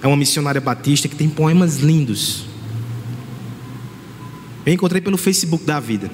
[0.03, 2.45] É uma missionária batista que tem poemas lindos.
[4.67, 6.11] Eu encontrei pelo Facebook da vida,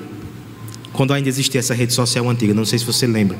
[0.92, 3.36] quando ainda existia essa rede social antiga, não sei se você lembra.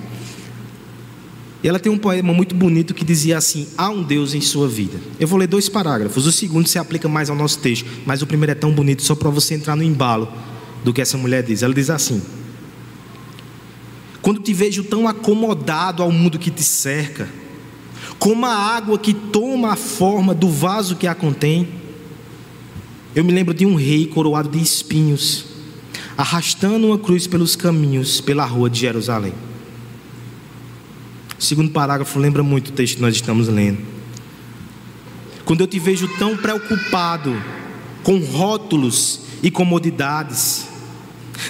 [1.68, 5.00] Ela tem um poema muito bonito que dizia assim: Há um Deus em sua vida.
[5.18, 6.24] Eu vou ler dois parágrafos.
[6.24, 9.16] O segundo se aplica mais ao nosso texto, mas o primeiro é tão bonito só
[9.16, 10.32] para você entrar no embalo
[10.84, 11.64] do que essa mulher diz.
[11.64, 12.22] Ela diz assim:
[14.22, 17.28] Quando te vejo tão acomodado ao mundo que te cerca,
[18.16, 21.68] como a água que toma a forma do vaso que a contém,
[23.12, 25.46] eu me lembro de um rei coroado de espinhos,
[26.16, 29.32] arrastando uma cruz pelos caminhos, pela rua de Jerusalém.
[31.46, 33.78] Segundo parágrafo lembra muito o texto que nós estamos lendo.
[35.44, 37.40] Quando eu te vejo tão preocupado
[38.02, 40.66] com rótulos e comodidades,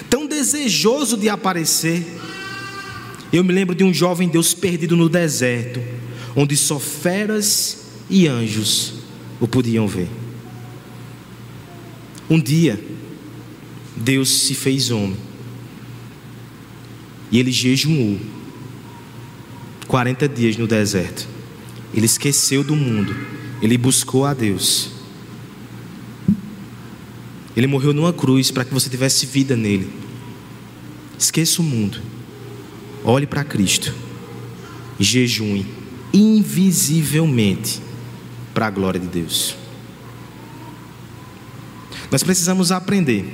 [0.07, 2.05] tão desejoso de aparecer,
[3.33, 5.81] eu me lembro de um jovem Deus perdido no deserto,
[6.35, 8.93] onde só feras e anjos
[9.39, 10.09] o podiam ver.
[12.29, 12.79] Um dia,
[13.95, 15.17] Deus se fez homem,
[17.31, 18.36] e ele jejuou
[19.87, 21.27] 40 dias no deserto.
[21.93, 23.15] Ele esqueceu do mundo,
[23.61, 24.91] ele buscou a Deus.
[27.55, 29.89] Ele morreu numa cruz para que você tivesse vida nele.
[31.17, 31.99] Esqueça o mundo.
[33.03, 33.93] Olhe para Cristo.
[34.99, 35.65] jejue
[36.13, 37.81] invisivelmente
[38.53, 39.55] para a glória de Deus.
[42.11, 43.25] Nós precisamos aprender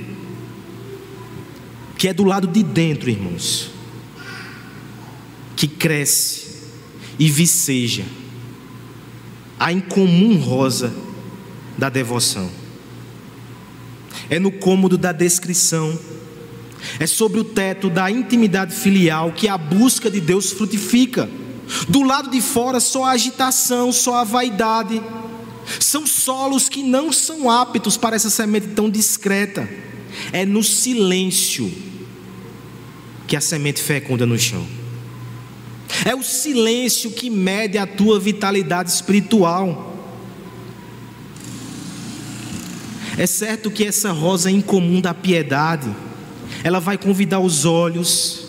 [1.96, 3.70] que é do lado de dentro, irmãos,
[5.56, 6.43] que cresce
[7.18, 8.04] e viceja
[9.58, 10.92] a incomum rosa
[11.78, 12.50] da devoção.
[14.28, 15.98] É no cômodo da descrição,
[16.98, 21.28] é sobre o teto da intimidade filial que a busca de Deus frutifica.
[21.88, 25.00] Do lado de fora, só a agitação, só a vaidade.
[25.80, 29.68] São solos que não são aptos para essa semente tão discreta.
[30.32, 31.72] É no silêncio
[33.26, 34.83] que a semente fecunda no chão.
[36.04, 39.92] É o silêncio que mede a tua vitalidade espiritual.
[43.16, 45.94] É certo que essa rosa incomum da piedade,
[46.64, 48.46] ela vai convidar os olhos,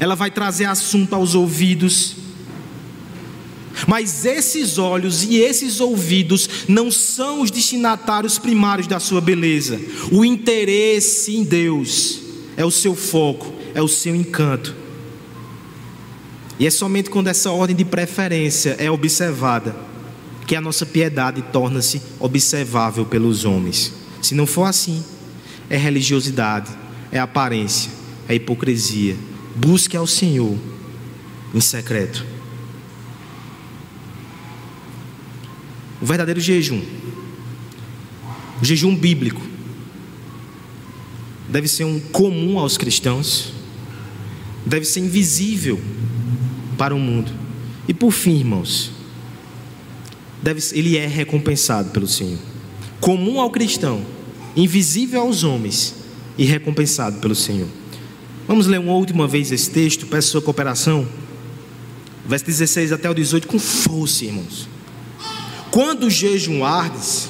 [0.00, 2.16] ela vai trazer assunto aos ouvidos,
[3.86, 9.80] mas esses olhos e esses ouvidos não são os destinatários primários da sua beleza.
[10.10, 12.18] O interesse em Deus
[12.56, 14.87] é o seu foco, é o seu encanto.
[16.58, 19.76] E é somente quando essa ordem de preferência é observada
[20.46, 23.92] que a nossa piedade torna-se observável pelos homens.
[24.20, 25.04] Se não for assim,
[25.70, 26.70] é religiosidade,
[27.12, 27.90] é aparência,
[28.28, 29.16] é hipocrisia.
[29.54, 30.58] Busque ao Senhor
[31.54, 32.26] em secreto.
[36.00, 36.82] O verdadeiro jejum,
[38.60, 39.42] o jejum bíblico,
[41.48, 43.52] deve ser um comum aos cristãos,
[44.64, 45.80] deve ser invisível
[46.78, 47.30] para o mundo.
[47.86, 48.92] E por fim, irmãos,
[50.42, 52.38] deve, ele é recompensado pelo Senhor.
[53.00, 54.02] Comum ao cristão,
[54.56, 55.94] invisível aos homens
[56.38, 57.68] e recompensado pelo Senhor.
[58.46, 61.06] Vamos ler uma última vez esse texto, peço sua cooperação.
[62.26, 64.68] Verso 16 até o 18, com força, irmãos.
[65.70, 67.28] Quando jejuardes,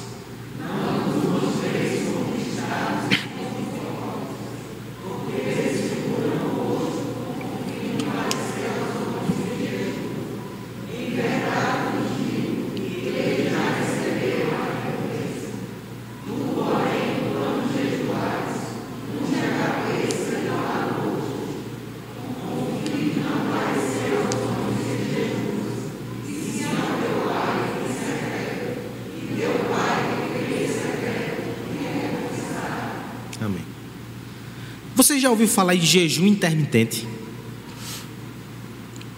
[35.19, 37.05] Você já ouviu falar em jejum intermitente?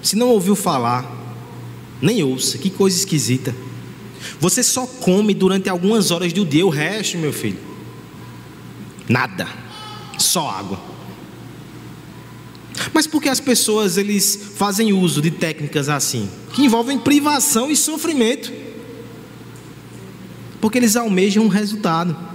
[0.01, 1.05] Se não ouviu falar,
[2.01, 3.55] nem ouça, que coisa esquisita.
[4.39, 7.59] Você só come durante algumas horas do dia, o resto, meu filho,
[9.07, 9.47] nada,
[10.17, 10.81] só água.
[12.91, 17.75] Mas por que as pessoas eles fazem uso de técnicas assim, que envolvem privação e
[17.75, 18.51] sofrimento?
[20.59, 22.30] Porque eles almejam um resultado.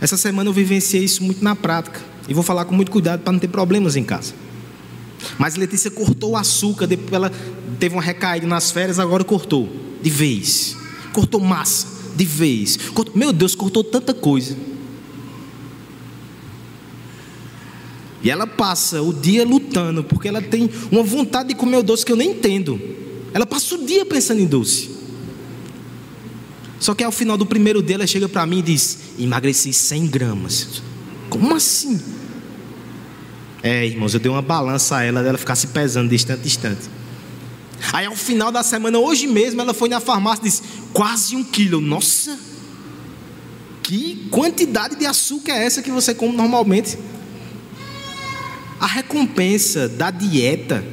[0.00, 2.00] Essa semana eu vivenciei isso muito na prática.
[2.28, 4.34] E vou falar com muito cuidado para não ter problemas em casa.
[5.38, 7.32] Mas Letícia cortou o açúcar, depois ela
[7.78, 9.68] teve uma recaída nas férias, agora cortou.
[10.02, 10.76] De vez.
[11.12, 12.76] Cortou massa, de vez.
[12.94, 14.56] Cortou, meu Deus, cortou tanta coisa.
[18.22, 22.04] E ela passa o dia lutando, porque ela tem uma vontade de comer o doce
[22.04, 22.80] que eu nem entendo.
[23.32, 24.97] Ela passa o dia pensando em doce.
[26.80, 30.06] Só que ao final do primeiro dia ela chega para mim e diz: emagreci 100
[30.06, 30.82] gramas.
[31.28, 32.00] Como assim?
[33.62, 36.46] É, irmãos, eu dei uma balança a ela, ela ficar se pesando de instante a
[36.46, 36.98] instante.
[37.92, 40.62] Aí ao final da semana, hoje mesmo, ela foi na farmácia e disse:
[40.92, 41.80] quase um quilo.
[41.80, 42.38] Nossa,
[43.82, 46.96] que quantidade de açúcar é essa que você come normalmente?
[48.78, 50.84] A recompensa da dieta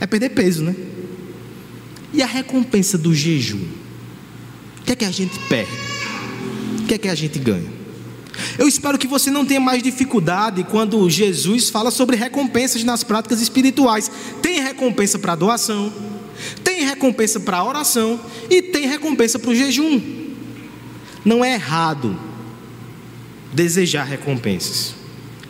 [0.00, 0.74] é perder peso, né?
[2.14, 3.60] E a recompensa do jejum?
[4.80, 5.72] O que é que a gente perde?
[6.80, 7.72] O que é que a gente ganha?
[8.56, 13.40] Eu espero que você não tenha mais dificuldade quando Jesus fala sobre recompensas nas práticas
[13.40, 14.10] espirituais.
[14.40, 15.92] Tem recompensa para doação,
[16.62, 20.00] tem recompensa para oração e tem recompensa para o jejum.
[21.24, 22.16] Não é errado
[23.52, 24.94] desejar recompensas,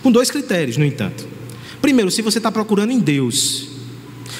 [0.02, 1.26] com dois critérios, no entanto.
[1.80, 3.73] Primeiro, se você está procurando em Deus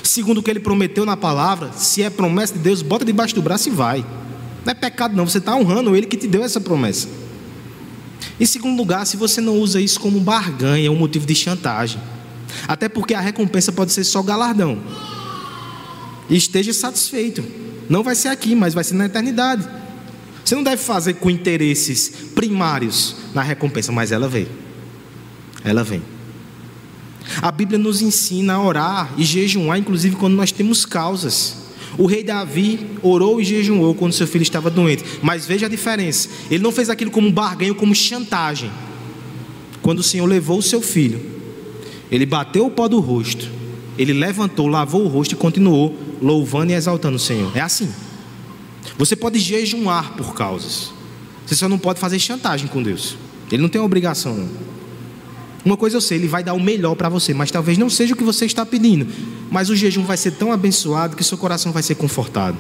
[0.03, 3.42] segundo o que ele prometeu na palavra, se é promessa de Deus, bota debaixo do
[3.42, 4.05] braço e vai.
[4.64, 7.09] Não é pecado, não, você está honrando ele que te deu essa promessa.
[8.40, 12.01] Em segundo lugar, se você não usa isso como barganha, um motivo de chantagem,
[12.66, 14.78] até porque a recompensa pode ser só galardão.
[16.28, 17.45] E esteja satisfeito.
[17.88, 19.68] Não vai ser aqui, mas vai ser na eternidade.
[20.45, 24.49] Você não deve fazer com interesses primários na recompensa, mas ela vem.
[25.62, 26.03] Ela vem.
[27.40, 31.64] A Bíblia nos ensina a orar e jejuar, inclusive quando nós temos causas.
[31.96, 35.04] O rei Davi orou e jejuou quando seu filho estava doente.
[35.22, 38.70] Mas veja a diferença: ele não fez aquilo como barganho, como chantagem.
[39.80, 41.20] Quando o Senhor levou o seu filho,
[42.10, 43.50] ele bateu o pó do rosto,
[43.98, 47.56] ele levantou, lavou o rosto e continuou louvando e exaltando o Senhor.
[47.56, 47.88] É assim.
[48.98, 50.92] Você pode jejuar por causas,
[51.44, 53.16] você só não pode fazer chantagem com Deus.
[53.50, 54.48] Ele não tem obrigação.
[55.64, 58.12] Uma coisa eu sei, ele vai dar o melhor para você, mas talvez não seja
[58.12, 59.06] o que você está pedindo.
[59.50, 62.58] Mas o jejum vai ser tão abençoado que seu coração vai ser confortado.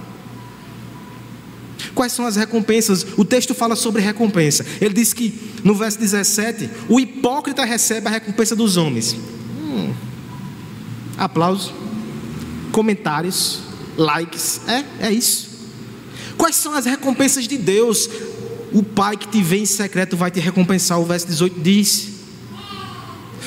[1.94, 3.06] Quais são as recompensas?
[3.16, 4.64] O texto fala sobre recompensa.
[4.80, 9.14] Ele diz que no verso 17: o hipócrita recebe a recompensa dos homens.
[9.60, 9.92] Hum.
[11.16, 11.72] Aplausos,
[12.72, 13.60] comentários,
[13.96, 14.62] likes.
[14.66, 15.50] É, é isso.
[16.36, 18.08] Quais são as recompensas de Deus?
[18.72, 20.98] O Pai que te vê em secreto vai te recompensar.
[20.98, 22.13] O verso 18 diz.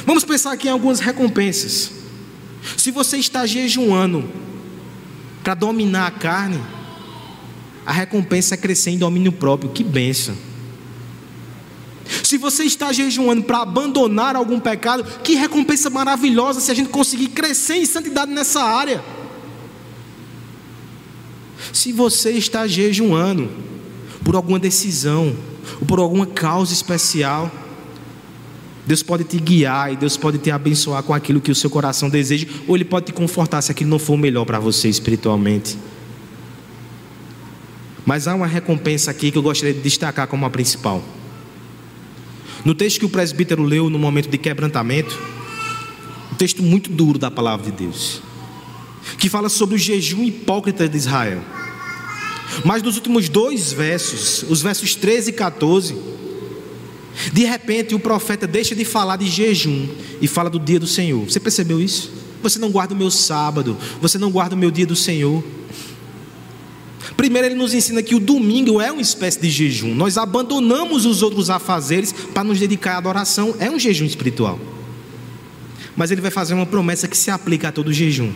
[0.06, 1.92] Vamos pensar aqui em algumas recompensas.
[2.76, 4.30] Se você está jejuando
[5.44, 6.62] para dominar a carne,
[7.86, 9.72] a recompensa é crescer em domínio próprio.
[9.72, 10.36] Que benção.
[12.24, 17.30] Se você está jejuando para abandonar algum pecado, que recompensa maravilhosa se a gente conseguir
[17.30, 19.04] crescer em santidade nessa área.
[21.74, 23.50] Se você está jejuando
[24.24, 25.36] por alguma decisão,
[25.80, 27.52] ou por alguma causa especial,
[28.88, 32.10] Deus pode te guiar e Deus pode te abençoar com aquilo que o seu coração
[32.10, 35.78] deseja, ou Ele pode te confortar se aquilo não for o melhor para você espiritualmente.
[38.06, 41.04] Mas há uma recompensa aqui que eu gostaria de destacar como a principal.
[42.64, 45.22] No texto que o presbítero leu no momento de quebrantamento,
[46.32, 48.22] um texto muito duro da palavra de Deus,
[49.18, 51.44] que fala sobre o jejum hipócrita de Israel.
[52.64, 56.17] Mas nos últimos dois versos, os versos 13 e 14,
[57.34, 59.88] de repente, o profeta deixa de falar de jejum
[60.22, 61.24] e fala do dia do Senhor.
[61.26, 62.12] Você percebeu isso?
[62.42, 65.44] Você não guarda o meu sábado, você não guarda o meu dia do Senhor.
[67.16, 69.96] Primeiro, ele nos ensina que o domingo é uma espécie de jejum.
[69.96, 73.56] Nós abandonamos os outros afazeres para nos dedicar à adoração.
[73.60, 74.60] É um jejum espiritual.
[75.96, 78.32] Mas ele vai fazer uma promessa que se aplica a todo jejum.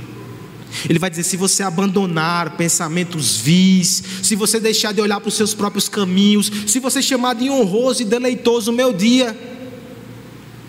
[0.89, 5.35] Ele vai dizer: se você abandonar pensamentos vis, se você deixar de olhar para os
[5.35, 9.37] seus próprios caminhos, se você chamar de honroso e deleitoso o meu dia,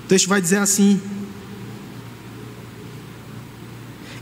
[0.05, 1.01] o texto vai dizer assim: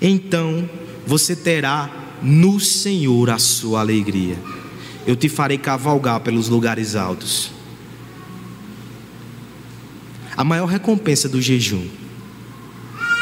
[0.00, 0.68] então
[1.06, 1.90] você terá
[2.22, 4.38] no Senhor a sua alegria,
[5.06, 7.50] eu te farei cavalgar pelos lugares altos.
[10.36, 11.86] A maior recompensa do jejum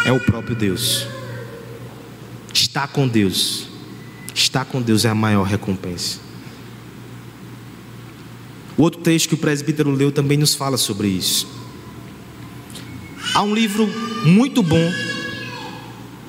[0.04, 1.17] é o próprio Deus.
[2.60, 3.68] Estar com Deus.
[4.34, 6.18] Estar com Deus é a maior recompensa.
[8.76, 11.46] O outro texto que o presbítero leu também nos fala sobre isso.
[13.32, 13.88] Há um livro
[14.24, 14.92] muito bom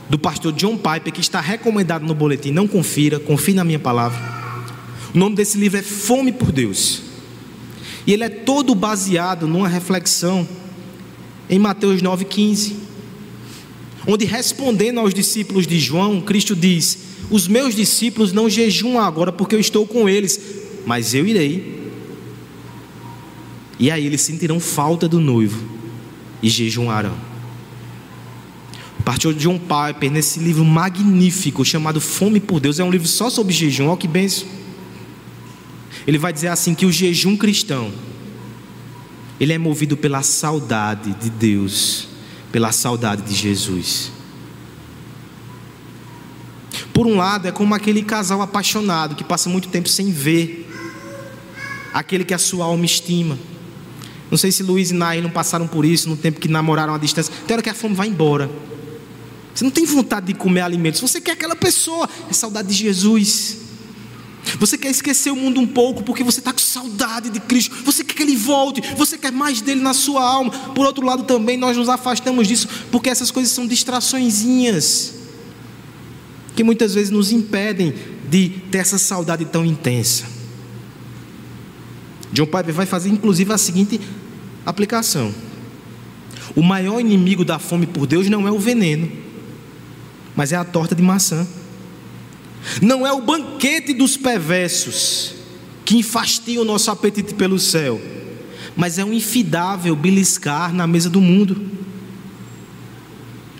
[0.07, 2.51] do pastor John Piper que está recomendado no boletim.
[2.51, 4.19] Não confira, confie na minha palavra.
[5.15, 7.01] O nome desse livro é Fome por Deus.
[8.05, 10.47] E ele é todo baseado numa reflexão
[11.49, 12.88] em Mateus 9,15
[14.07, 16.97] onde respondendo aos discípulos de João, Cristo diz:
[17.29, 20.39] Os meus discípulos não jejuam agora porque eu estou com eles,
[20.85, 21.79] mas eu irei.
[23.79, 25.63] E aí eles sentirão falta do noivo
[26.43, 27.15] e jejuarão.
[28.99, 33.29] O pastor John Piper, nesse livro magnífico chamado Fome por Deus, é um livro só
[33.29, 34.47] sobre jejum, olha que benção.
[36.05, 37.91] Ele vai dizer assim: que o jejum cristão,
[39.39, 42.08] ele é movido pela saudade de Deus
[42.51, 44.11] pela saudade de Jesus.
[46.93, 50.69] Por um lado, é como aquele casal apaixonado que passa muito tempo sem ver,
[51.93, 53.37] aquele que a sua alma estima.
[54.29, 56.97] Não sei se Luiz e Nair não passaram por isso no tempo que namoraram à
[56.97, 57.33] distância.
[57.47, 58.49] Tem hora que a fome vai embora.
[59.53, 63.68] Você não tem vontade de comer alimentos, você quer aquela pessoa, é saudade de Jesus.
[64.59, 67.75] Você quer esquecer o mundo um pouco porque você está com saudade de Cristo.
[67.83, 68.81] Você quer que Ele volte.
[68.95, 70.51] Você quer mais dele na sua alma.
[70.51, 75.19] Por outro lado, também nós nos afastamos disso porque essas coisas são distraçõezinhas
[76.55, 77.93] que muitas vezes nos impedem
[78.29, 80.25] de ter essa saudade tão intensa.
[82.33, 83.99] John Piper vai fazer inclusive a seguinte
[84.65, 85.33] aplicação:
[86.55, 89.09] o maior inimigo da fome por Deus não é o veneno,
[90.35, 91.47] mas é a torta de maçã.
[92.81, 95.35] Não é o banquete dos perversos
[95.85, 97.99] que enfastia o nosso apetite pelo céu,
[98.75, 101.69] mas é um infidável beliscar na mesa do mundo.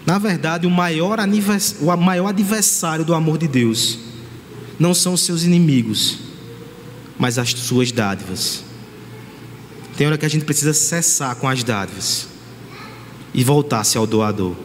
[0.06, 4.00] Na verdade, o maior, o maior adversário do amor de Deus
[4.80, 6.20] não são os seus inimigos,
[7.18, 8.64] mas as suas dádivas.
[9.98, 12.28] Tem hora que a gente precisa cessar com as dádivas
[13.34, 14.56] e voltar-se ao doador.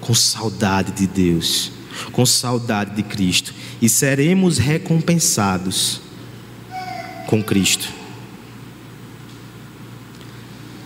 [0.00, 1.72] com saudade de Deus,
[2.12, 6.00] com saudade de Cristo, e seremos recompensados
[7.26, 7.88] com Cristo.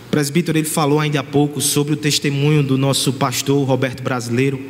[0.07, 4.61] O presbítero ele falou ainda há pouco sobre o testemunho do nosso pastor Roberto Brasileiro.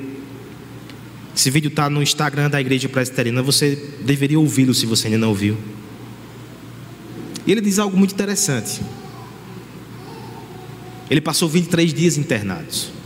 [1.36, 5.30] Esse vídeo está no Instagram da Igreja Presbiteriana, você deveria ouvi-lo se você ainda não
[5.30, 5.58] ouviu.
[7.46, 8.82] E ele diz algo muito interessante.
[11.10, 13.03] Ele passou 23 dias internados.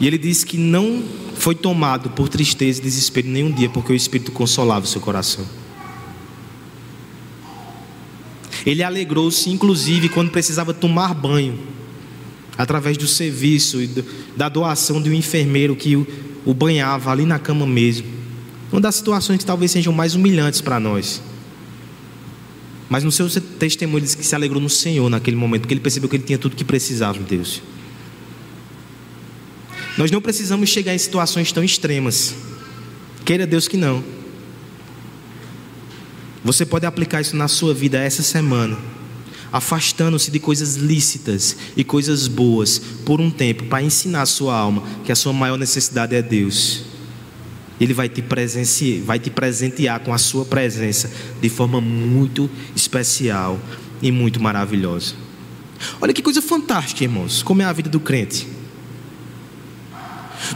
[0.00, 1.02] E ele disse que não
[1.34, 5.46] foi tomado por tristeza e desespero nenhum dia, porque o Espírito consolava o seu coração.
[8.64, 11.58] Ele alegrou-se, inclusive, quando precisava tomar banho,
[12.58, 13.88] através do serviço e
[14.36, 18.06] da doação de um enfermeiro que o, banhava ali na cama mesmo.
[18.72, 21.22] Uma das situações que talvez sejam mais humilhantes para nós.
[22.88, 25.80] Mas no seu testemunho ele disse que se alegrou no Senhor naquele momento, porque ele
[25.80, 27.62] percebeu que ele tinha tudo que precisava em Deus.
[29.96, 32.34] Nós não precisamos chegar em situações tão extremas.
[33.24, 34.04] Queira Deus que não.
[36.44, 38.78] Você pode aplicar isso na sua vida essa semana,
[39.50, 44.84] afastando-se de coisas lícitas e coisas boas por um tempo, para ensinar a sua alma
[45.04, 46.84] que a sua maior necessidade é Deus.
[47.80, 48.22] Ele vai te
[49.04, 53.58] vai te presentear com a sua presença de forma muito especial
[54.00, 55.14] e muito maravilhosa.
[56.00, 58.55] Olha que coisa fantástica, irmãos, como é a vida do crente.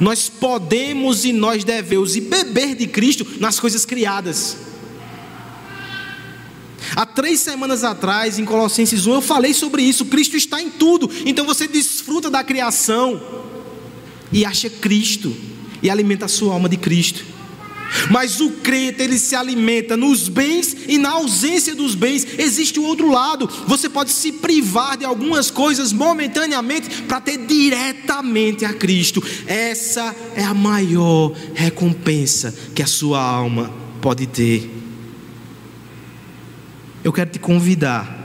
[0.00, 4.56] Nós podemos e nós devemos e beber de Cristo nas coisas criadas.
[6.96, 10.06] Há três semanas atrás, em Colossenses 1, eu falei sobre isso.
[10.06, 11.10] Cristo está em tudo.
[11.24, 13.20] Então você desfruta da criação
[14.32, 15.34] e acha Cristo
[15.82, 17.24] e alimenta a sua alma de Cristo.
[18.11, 22.84] Mas o crente, ele se alimenta nos bens e na ausência dos bens, existe o
[22.84, 23.49] outro lado.
[23.66, 29.22] Você pode se privar de algumas coisas momentaneamente para ter diretamente a Cristo.
[29.47, 34.70] Essa é a maior recompensa que a sua alma pode ter.
[37.03, 38.18] Eu quero te convidar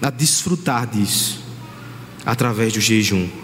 [0.00, 1.40] a desfrutar disso
[2.24, 3.41] através do jejum.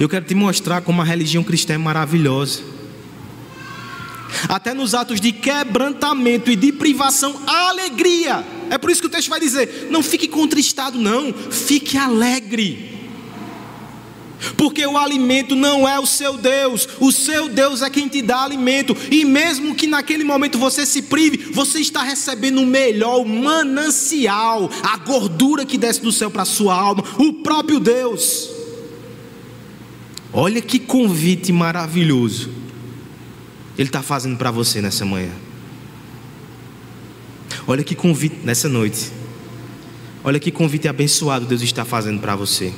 [0.00, 2.62] Eu quero te mostrar como a religião cristã é maravilhosa.
[4.48, 8.42] Até nos atos de quebrantamento e de privação, há alegria.
[8.70, 12.98] É por isso que o texto vai dizer: não fique contristado, não, fique alegre.
[14.56, 18.42] Porque o alimento não é o seu Deus, o seu Deus é quem te dá
[18.42, 23.28] alimento, e mesmo que naquele momento você se prive, você está recebendo o melhor, o
[23.28, 28.59] manancial, a gordura que desce do céu para a sua alma, o próprio Deus.
[30.32, 32.50] Olha que convite maravilhoso
[33.76, 35.32] Ele está fazendo para você nessa manhã.
[37.66, 39.10] Olha que convite nessa noite.
[40.22, 42.72] Olha que convite abençoado Deus está fazendo para você.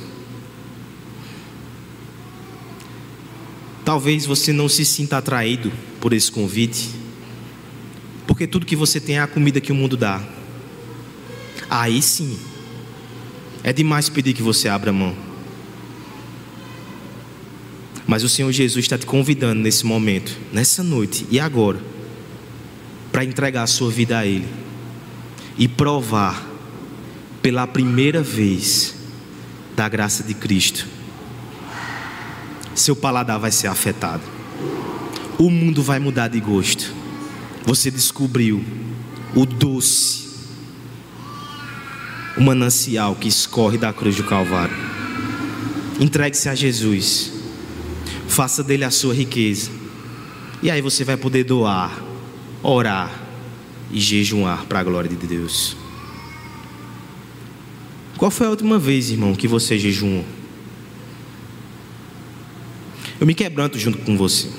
[3.83, 6.89] Talvez você não se sinta atraído por esse convite,
[8.25, 10.23] porque tudo que você tem é a comida que o mundo dá.
[11.69, 12.39] Aí sim,
[13.61, 15.32] é demais pedir que você abra mão.
[18.05, 21.79] Mas o Senhor Jesus está te convidando nesse momento, nessa noite e agora,
[23.11, 24.47] para entregar a sua vida a Ele
[25.57, 26.45] e provar
[27.41, 28.95] pela primeira vez
[29.75, 30.87] da graça de Cristo.
[32.75, 34.23] Seu paladar vai ser afetado,
[35.37, 36.91] o mundo vai mudar de gosto.
[37.65, 38.63] Você descobriu
[39.35, 40.27] o doce,
[42.35, 44.75] o manancial que escorre da cruz do Calvário.
[45.99, 47.32] Entregue-se a Jesus
[48.27, 49.71] faça dele a sua riqueza.
[50.61, 52.01] E aí você vai poder doar,
[52.61, 53.11] orar
[53.91, 55.75] e jejuar para a glória de Deus.
[58.17, 60.23] Qual foi a última vez, irmão, que você jejuou?
[63.19, 64.49] Eu me quebranto junto com você.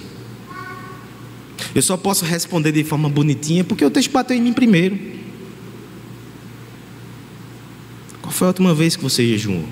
[1.74, 4.98] Eu só posso responder de forma bonitinha porque o texto bateu em mim primeiro.
[8.22, 9.64] Qual foi a última vez que você jejuou?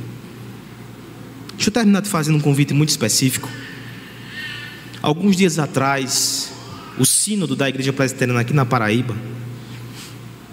[1.54, 3.48] Deixa eu terminar te fazendo um convite muito específico.
[5.02, 6.52] Alguns dias atrás,
[6.96, 9.16] o sínodo da Igreja Presbiteriana aqui na Paraíba,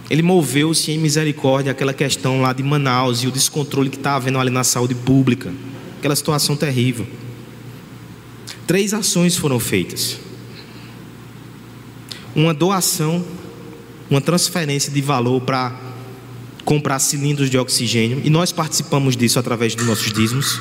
[0.09, 4.39] ele moveu-se em misericórdia aquela questão lá de Manaus e o descontrole que está havendo
[4.39, 5.53] ali na saúde pública,
[5.99, 7.05] aquela situação terrível.
[8.65, 10.17] Três ações foram feitas:
[12.35, 13.23] uma doação,
[14.09, 15.79] uma transferência de valor para
[16.65, 20.59] comprar cilindros de oxigênio, e nós participamos disso através dos nossos dízimos.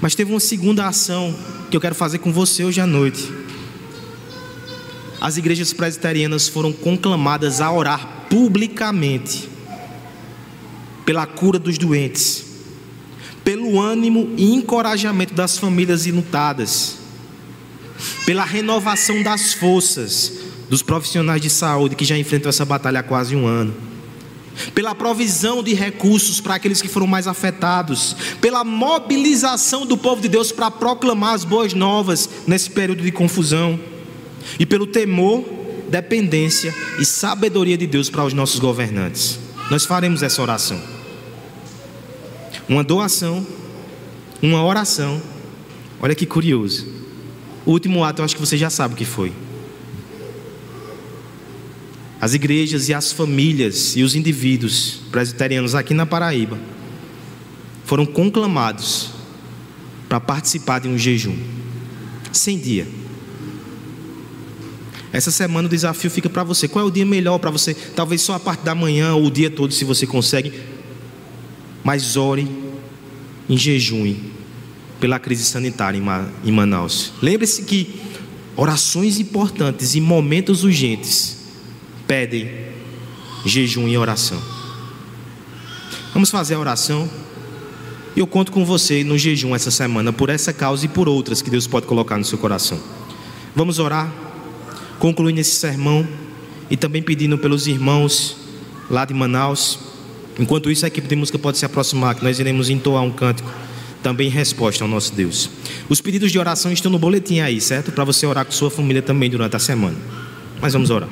[0.00, 1.34] Mas teve uma segunda ação
[1.70, 3.32] que eu quero fazer com você hoje à noite.
[5.20, 9.48] As igrejas presbiterianas foram conclamadas a orar publicamente
[11.04, 12.44] pela cura dos doentes,
[13.42, 16.98] pelo ânimo e encorajamento das famílias ilutadas,
[18.26, 20.32] pela renovação das forças
[20.68, 23.95] dos profissionais de saúde que já enfrentam essa batalha há quase um ano
[24.74, 30.28] pela provisão de recursos para aqueles que foram mais afetados, pela mobilização do povo de
[30.28, 33.78] Deus para proclamar as boas novas nesse período de confusão,
[34.58, 35.44] e pelo temor,
[35.88, 39.38] dependência e sabedoria de Deus para os nossos governantes.
[39.70, 40.80] Nós faremos essa oração.
[42.68, 43.46] Uma doação,
[44.42, 45.20] uma oração.
[46.00, 46.86] Olha que curioso.
[47.64, 49.32] O último ato, eu acho que você já sabe o que foi.
[52.20, 56.58] As igrejas e as famílias e os indivíduos presbiterianos aqui na Paraíba
[57.84, 59.10] foram conclamados
[60.08, 61.36] para participar de um jejum
[62.32, 62.86] sem dia.
[65.12, 66.68] Essa semana o desafio fica para você.
[66.68, 67.74] Qual é o dia melhor para você?
[67.74, 70.52] Talvez só a parte da manhã ou o dia todo, se você consegue.
[71.82, 72.46] Mas ore
[73.48, 74.14] em jejum
[75.00, 75.98] pela crise sanitária
[76.44, 77.12] em Manaus.
[77.22, 78.00] Lembre-se que
[78.56, 81.45] orações importantes e momentos urgentes
[82.06, 82.50] pedem
[83.44, 84.40] jejum e oração.
[86.12, 87.08] Vamos fazer a oração.
[88.16, 91.50] Eu conto com você no jejum essa semana por essa causa e por outras que
[91.50, 92.80] Deus pode colocar no seu coração.
[93.54, 94.12] Vamos orar,
[94.98, 96.06] concluindo esse sermão
[96.70, 98.36] e também pedindo pelos irmãos
[98.90, 99.78] lá de Manaus.
[100.38, 103.50] Enquanto isso, a equipe de música pode se aproximar, que nós iremos entoar um cântico
[104.02, 105.50] também em resposta ao nosso Deus.
[105.88, 107.90] Os pedidos de oração estão no boletim aí, certo?
[107.90, 109.96] Para você orar com sua família também durante a semana.
[110.60, 111.08] Mas vamos orar.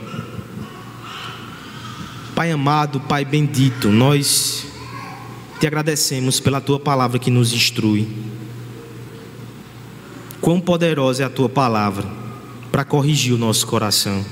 [2.34, 4.66] Pai amado, Pai bendito, nós
[5.60, 8.08] te agradecemos pela tua palavra que nos instrui.
[10.40, 12.04] Quão poderosa é a tua palavra
[12.72, 14.24] para corrigir o nosso coração.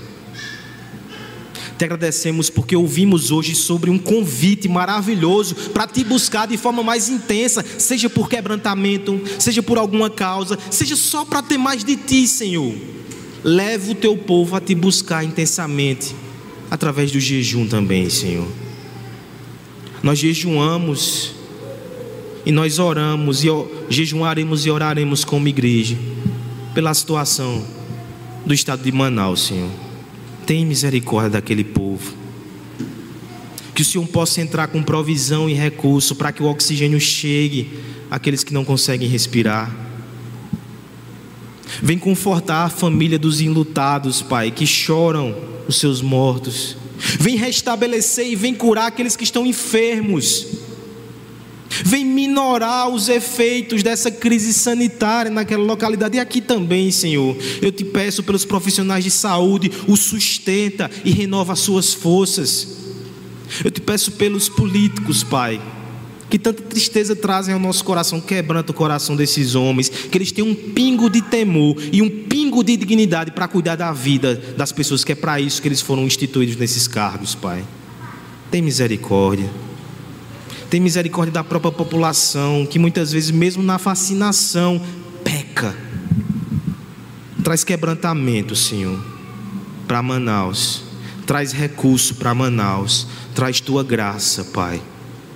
[1.78, 7.08] Te agradecemos porque ouvimos hoje sobre um convite maravilhoso para te buscar de forma mais
[7.08, 12.26] intensa, seja por quebrantamento, seja por alguma causa, seja só para ter mais de ti,
[12.26, 12.74] Senhor.
[13.44, 16.21] Leva o teu povo a te buscar intensamente
[16.72, 18.48] através do jejum também, Senhor.
[20.02, 21.34] Nós jejuamos
[22.46, 23.48] e nós oramos e
[23.90, 25.98] jejuaremos e oraremos como igreja
[26.72, 27.62] pela situação
[28.46, 29.68] do estado de Manaus, Senhor.
[30.46, 32.14] Tem misericórdia daquele povo.
[33.74, 38.42] Que o Senhor possa entrar com provisão e recurso para que o oxigênio chegue àqueles
[38.42, 39.70] que não conseguem respirar.
[41.82, 45.34] Vem confortar a família dos enlutados, Pai, que choram
[45.66, 46.76] os seus mortos.
[47.18, 50.46] Vem restabelecer e vem curar aqueles que estão enfermos.
[51.84, 57.36] Vem minorar os efeitos dessa crise sanitária naquela localidade e aqui também, Senhor.
[57.60, 62.76] Eu te peço pelos profissionais de saúde, o sustenta e renova as suas forças.
[63.64, 65.60] Eu te peço pelos políticos, Pai
[66.32, 70.48] que tanta tristeza trazem ao nosso coração, quebranta o coração desses homens, que eles tenham
[70.48, 75.04] um pingo de temor e um pingo de dignidade para cuidar da vida das pessoas,
[75.04, 77.62] que é para isso que eles foram instituídos nesses cargos, Pai.
[78.50, 79.50] Tem misericórdia.
[80.70, 84.80] Tem misericórdia da própria população, que muitas vezes, mesmo na fascinação,
[85.22, 85.76] peca.
[87.44, 88.98] Traz quebrantamento, Senhor,
[89.86, 90.82] para Manaus.
[91.26, 93.06] Traz recurso para Manaus.
[93.34, 94.80] Traz tua graça, Pai